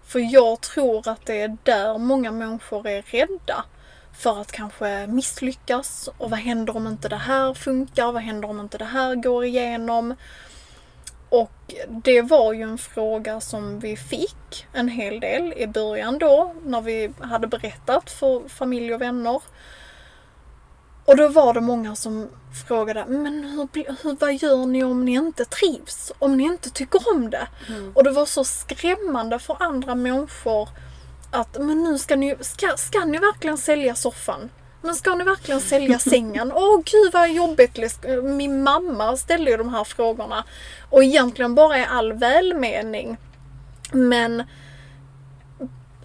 För 0.03 0.33
jag 0.33 0.61
tror 0.61 1.07
att 1.07 1.25
det 1.25 1.41
är 1.41 1.57
där 1.63 1.97
många 1.97 2.31
människor 2.31 2.87
är 2.87 3.01
rädda. 3.01 3.65
För 4.17 4.41
att 4.41 4.51
kanske 4.51 5.07
misslyckas. 5.07 6.09
Och 6.17 6.29
vad 6.29 6.39
händer 6.39 6.75
om 6.75 6.87
inte 6.87 7.09
det 7.09 7.15
här 7.15 7.53
funkar? 7.53 8.11
Vad 8.11 8.21
händer 8.21 8.49
om 8.49 8.59
inte 8.59 8.77
det 8.77 8.85
här 8.85 9.15
går 9.15 9.45
igenom? 9.45 10.15
Och 11.29 11.73
det 11.87 12.21
var 12.21 12.53
ju 12.53 12.61
en 12.61 12.77
fråga 12.77 13.41
som 13.41 13.79
vi 13.79 13.97
fick 13.97 14.67
en 14.73 14.87
hel 14.87 15.19
del 15.19 15.53
i 15.53 15.67
början 15.67 16.17
då, 16.17 16.53
när 16.63 16.81
vi 16.81 17.11
hade 17.19 17.47
berättat 17.47 18.11
för 18.11 18.49
familj 18.49 18.93
och 18.93 19.01
vänner. 19.01 19.41
Och 21.05 21.17
då 21.17 21.27
var 21.27 21.53
det 21.53 21.61
många 21.61 21.95
som 21.95 22.29
frågade, 22.67 23.05
men 23.05 23.43
hur, 23.43 23.67
hur, 24.03 24.15
vad 24.19 24.33
gör 24.33 24.65
ni 24.65 24.83
om 24.83 25.05
ni 25.05 25.11
inte 25.11 25.45
trivs? 25.45 26.11
Om 26.19 26.37
ni 26.37 26.43
inte 26.43 26.69
tycker 26.69 27.01
om 27.15 27.29
det? 27.29 27.47
Och 27.93 28.03
det 28.03 28.11
var 28.11 28.25
så 28.25 28.43
skrämmande 28.43 29.39
för 29.39 29.57
andra 29.59 29.95
människor 29.95 30.69
att, 31.31 31.57
men 31.59 31.83
nu 31.83 31.97
ska 31.97 32.15
ni, 32.15 32.35
ska, 32.41 32.77
ska 32.77 33.05
ni 33.05 33.17
verkligen 33.17 33.57
sälja 33.57 33.95
soffan? 33.95 34.49
Men 34.81 34.95
ska 34.95 35.15
ni 35.15 35.23
verkligen 35.23 35.61
sälja 35.61 35.99
sängen? 35.99 36.51
Åh 36.55 36.81
gud 36.85 37.13
vad 37.13 37.31
jobbigt. 37.31 37.79
Min 38.23 38.63
mamma 38.63 39.17
ställde 39.17 39.51
ju 39.51 39.57
de 39.57 39.69
här 39.69 39.83
frågorna. 39.83 40.43
Och 40.89 41.03
egentligen 41.03 41.55
bara 41.55 41.79
i 41.79 41.85
all 41.85 42.13
välmening. 42.13 43.17
Men 43.91 44.43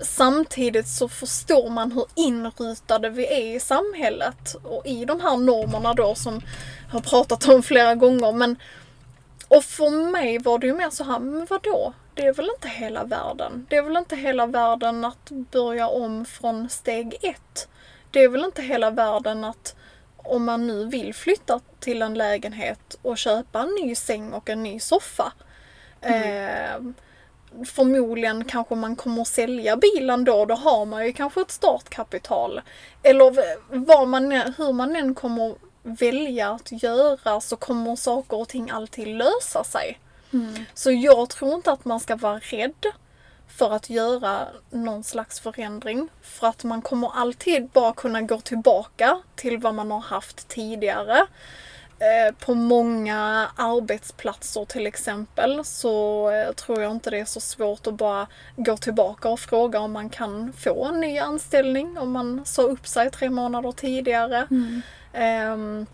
samtidigt 0.01 0.89
så 0.89 1.09
förstår 1.09 1.71
man 1.71 1.93
hur 1.93 2.07
inrutade 2.15 3.11
vi 3.11 3.27
är 3.27 3.57
i 3.57 3.61
samhället 3.61 4.57
och 4.63 4.87
i 4.87 5.05
de 5.05 5.21
här 5.21 5.37
normerna 5.37 5.95
då 5.95 6.15
som 6.15 6.41
jag 6.87 6.93
har 6.93 7.01
pratat 7.01 7.49
om 7.49 7.63
flera 7.63 7.95
gånger. 7.95 8.33
Men, 8.33 8.57
och 9.49 9.65
för 9.65 10.11
mig 10.11 10.39
var 10.39 10.59
det 10.59 10.67
ju 10.67 10.75
mer 10.75 10.91
så 10.91 11.05
här, 11.05 11.19
men 11.19 11.47
vadå? 11.51 11.93
Det 12.15 12.23
är 12.23 12.33
väl 12.33 12.51
inte 12.55 12.69
hela 12.69 13.05
världen? 13.05 13.67
Det 13.71 13.77
är 13.77 13.83
väl 13.83 13.97
inte 13.97 14.17
hela 14.17 14.47
världen 14.47 15.05
att 15.05 15.31
börja 15.31 15.89
om 15.89 16.25
från 16.25 16.69
steg 16.69 17.17
ett? 17.23 17.69
Det 18.15 18.25
är 18.25 18.29
väl 18.29 18.45
inte 18.45 18.63
hela 18.63 18.91
världen 18.91 19.45
att 19.45 19.77
om 20.17 20.45
man 20.45 20.67
nu 20.67 20.85
vill 20.85 21.15
flytta 21.15 21.61
till 21.81 22.03
en 22.03 22.15
lägenhet 22.15 22.99
och 23.03 23.19
köpa 23.19 23.61
en 23.61 23.75
ny 23.83 23.95
säng 23.95 24.33
och 24.33 24.51
en 24.51 24.63
ny 24.63 24.81
soffa. 24.81 25.33
Eh, 26.01 26.81
förmodligen 27.67 28.45
kanske 28.45 28.75
man 28.75 28.97
kommer 28.97 29.23
att 29.23 29.29
sälja 29.29 29.77
bilen 29.77 30.25
då, 30.25 30.45
då 30.45 30.55
har 30.55 30.87
man 30.87 31.07
ju 31.07 31.13
kanske 31.13 31.41
ett 31.41 31.51
startkapital. 31.51 32.61
Eller 33.03 33.33
vad 33.87 34.09
man, 34.09 34.33
hur 34.33 34.73
man 34.73 34.97
än 34.97 35.15
kommer 35.15 35.55
välja 35.83 36.51
att 36.51 36.83
göra 36.83 37.41
så 37.41 37.57
kommer 37.57 37.97
saker 37.97 38.37
och 38.37 38.49
ting 38.49 38.71
alltid 38.71 39.09
lösa 39.09 39.65
sig. 39.65 39.99
Så 40.75 40.93
jag 40.93 41.31
tror 41.31 41.55
inte 41.55 41.73
att 41.73 41.85
man 41.85 42.01
ska 42.01 42.17
vara 42.17 42.39
rädd 42.39 42.87
för 43.57 43.71
att 43.73 43.91
göra 43.91 44.49
någon 44.71 45.05
slags 45.05 45.41
förändring. 45.41 46.09
För 46.23 46.47
att 46.47 46.65
man 46.65 46.83
kommer 46.83 47.11
alltid 47.15 47.69
bara 47.69 47.93
kunna 47.93 48.23
gå 48.23 48.41
tillbaka 48.41 49.19
till 49.37 49.59
vad 49.59 49.75
man 49.75 49.91
har 49.91 50.01
haft 50.01 50.49
tidigare. 50.49 51.27
Eh, 51.99 52.35
På 52.35 52.55
många 52.55 53.49
arbetsplatser 53.57 54.65
till 54.65 54.87
exempel 54.87 55.65
så 55.65 56.31
eh, 56.31 56.53
tror 56.53 56.83
jag 56.83 56.93
inte 56.93 57.11
det 57.11 57.19
är 57.19 57.25
så 57.25 57.41
svårt 57.41 57.87
att 57.87 57.95
bara 57.95 58.27
gå 58.57 58.77
tillbaka 58.77 59.29
och 59.29 59.41
fråga 59.41 59.79
om 59.81 59.93
man 59.93 60.11
kan 60.11 60.53
få 60.53 60.85
en 60.85 61.01
ny 61.01 61.19
anställning 61.19 61.99
om 61.99 62.13
man 62.13 62.43
sa 62.45 62.63
upp 62.63 62.87
sig 62.87 63.11
tre 63.11 63.31
månader 63.31 63.73
tidigare. 63.73 64.47
Ehm, 65.13 65.87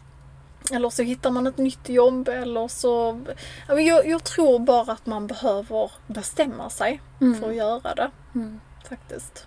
eller 0.73 0.91
så 0.91 1.03
hittar 1.03 1.31
man 1.31 1.47
ett 1.47 1.59
nytt 1.59 1.89
jobb 1.89 2.29
eller 2.29 2.69
så... 2.69 3.21
Jag, 3.69 4.07
jag 4.07 4.25
tror 4.25 4.59
bara 4.59 4.93
att 4.93 5.07
man 5.07 5.27
behöver 5.27 5.91
bestämma 6.07 6.71
sig 6.71 7.01
för 7.41 7.49
att 7.49 7.55
göra 7.55 7.95
det. 7.95 8.11
Faktiskt. 8.89 9.47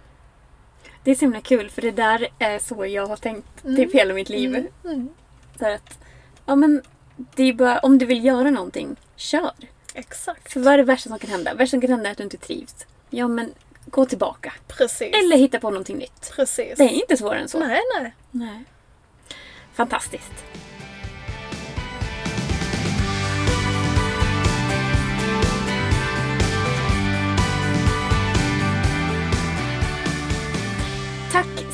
Det 1.03 1.12
är 1.12 1.15
så 1.15 1.21
himla 1.21 1.41
kul 1.41 1.69
för 1.69 1.81
det 1.81 1.91
där 1.91 2.27
är 2.39 2.59
så 2.59 2.86
jag 2.86 3.07
har 3.07 3.17
tänkt 3.17 3.63
typ 3.63 3.93
hela 3.93 4.13
mitt 4.13 4.29
liv. 4.29 4.67
Mm. 4.86 5.09
Så 5.59 5.67
att, 5.67 5.99
ja 6.45 6.55
men 6.55 6.81
det 7.15 7.43
är 7.43 7.53
bara, 7.53 7.79
om 7.79 7.97
du 7.97 8.05
vill 8.05 8.25
göra 8.25 8.51
någonting, 8.51 8.95
kör. 9.15 9.51
Exakt. 9.93 10.53
För 10.53 10.59
vad 10.59 10.73
är 10.73 10.77
det 10.77 10.83
värsta 10.83 11.09
som 11.09 11.19
kan 11.19 11.29
hända? 11.29 11.53
värsta 11.53 11.71
som 11.71 11.81
kan 11.81 11.89
hända 11.89 12.09
är 12.09 12.12
att 12.12 12.17
du 12.17 12.23
inte 12.23 12.38
trivs. 12.38 12.86
Ja 13.09 13.27
men 13.27 13.53
gå 13.86 14.05
tillbaka. 14.05 14.53
Precis. 14.67 15.15
Eller 15.15 15.38
hitta 15.38 15.59
på 15.59 15.69
någonting 15.69 15.97
nytt. 15.97 16.31
Precis. 16.36 16.77
Det 16.77 16.83
är 16.83 16.89
inte 16.89 17.17
svårare 17.17 17.39
än 17.39 17.49
så. 17.49 17.59
Nej, 17.59 17.81
nej. 17.99 18.15
Nej. 18.31 18.63
Fantastiskt. 19.73 20.33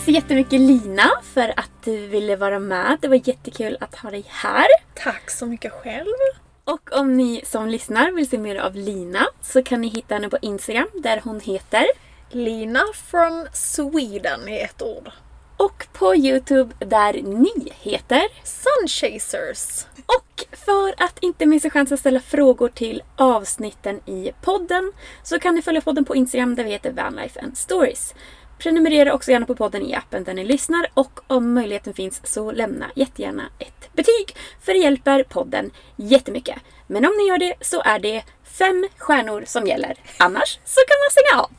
Så 0.10 0.14
jättemycket 0.14 0.60
Lina 0.60 1.12
för 1.24 1.54
att 1.58 1.72
du 1.84 2.08
ville 2.08 2.36
vara 2.36 2.60
med. 2.60 2.98
Det 3.02 3.08
var 3.08 3.28
jättekul 3.30 3.78
att 3.80 3.96
ha 3.96 4.12
dig 4.12 4.26
här. 4.28 4.66
Tack 4.96 5.30
så 5.30 5.46
mycket 5.46 5.72
själv. 5.72 6.16
Och 6.64 6.94
om 6.94 7.18
ni 7.18 7.42
som 7.46 7.68
lyssnar 7.68 8.12
vill 8.12 8.30
se 8.30 8.38
mer 8.38 8.56
av 8.56 8.76
Lina 8.76 9.28
så 9.42 9.64
kan 9.64 9.82
ni 9.82 9.88
hitta 9.88 10.14
henne 10.14 10.30
på 10.30 10.38
Instagram 10.42 10.88
där 10.94 11.22
hon 11.24 11.40
heter 11.40 11.86
Lina 12.30 12.82
from 12.94 13.48
Sweden 13.54 14.50
i 14.50 14.60
ett 14.60 14.82
ord. 14.82 15.12
Och 15.58 15.88
på 15.94 16.16
Youtube 16.16 16.76
där 16.86 17.14
ni 17.14 17.74
heter 17.82 18.24
Sunchasers. 18.44 19.86
Och 20.06 20.58
för 20.66 21.04
att 21.04 21.20
inte 21.22 21.46
missa 21.46 21.70
chansen 21.70 21.94
att 21.94 22.00
ställa 22.00 22.20
frågor 22.20 22.70
till 22.70 23.04
avsnitten 23.16 24.00
i 24.06 24.32
podden 24.42 24.92
så 25.24 25.40
kan 25.40 25.56
ni 25.56 25.62
följa 25.62 25.82
podden 25.82 26.06
på 26.06 26.16
Instagram 26.16 26.56
där 26.56 26.64
vi 26.64 26.72
heter 26.72 26.92
Vanlife 26.92 27.40
and 27.40 27.58
Stories. 27.58 28.14
Prenumerera 28.60 29.14
också 29.14 29.32
gärna 29.32 29.46
på 29.46 29.56
podden 29.56 29.86
i 29.86 29.96
appen 29.96 30.24
där 30.24 30.34
ni 30.34 30.46
lyssnar 30.46 30.88
och 30.94 31.20
om 31.28 31.54
möjligheten 31.54 31.94
finns 31.94 32.22
så 32.24 32.52
lämna 32.52 32.86
jättegärna 32.96 33.44
ett 33.60 33.94
betyg 33.94 34.36
för 34.62 34.74
det 34.74 34.80
hjälper 34.80 35.24
podden 35.24 35.72
jättemycket. 35.96 36.56
Men 36.88 37.06
om 37.06 37.14
ni 37.18 37.28
gör 37.28 37.38
det 37.38 37.54
så 37.62 37.82
är 37.82 38.00
det 38.00 38.24
fem 38.44 38.88
stjärnor 38.98 39.44
som 39.48 39.68
gäller. 39.68 39.96
Annars 40.18 40.60
så 40.66 40.80
kan 40.88 40.98
man 41.00 41.12
stänga 41.12 41.42
av. 41.42 41.52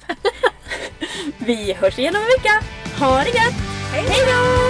Vi 1.46 1.72
hörs 1.72 1.98
igen 1.98 2.16
om 2.16 2.22
en 2.22 2.28
vecka. 2.28 2.62
Ha 2.98 3.18
det 3.18 3.30
gött! 3.30 3.54
Hej 3.92 4.26
då! 4.26 4.69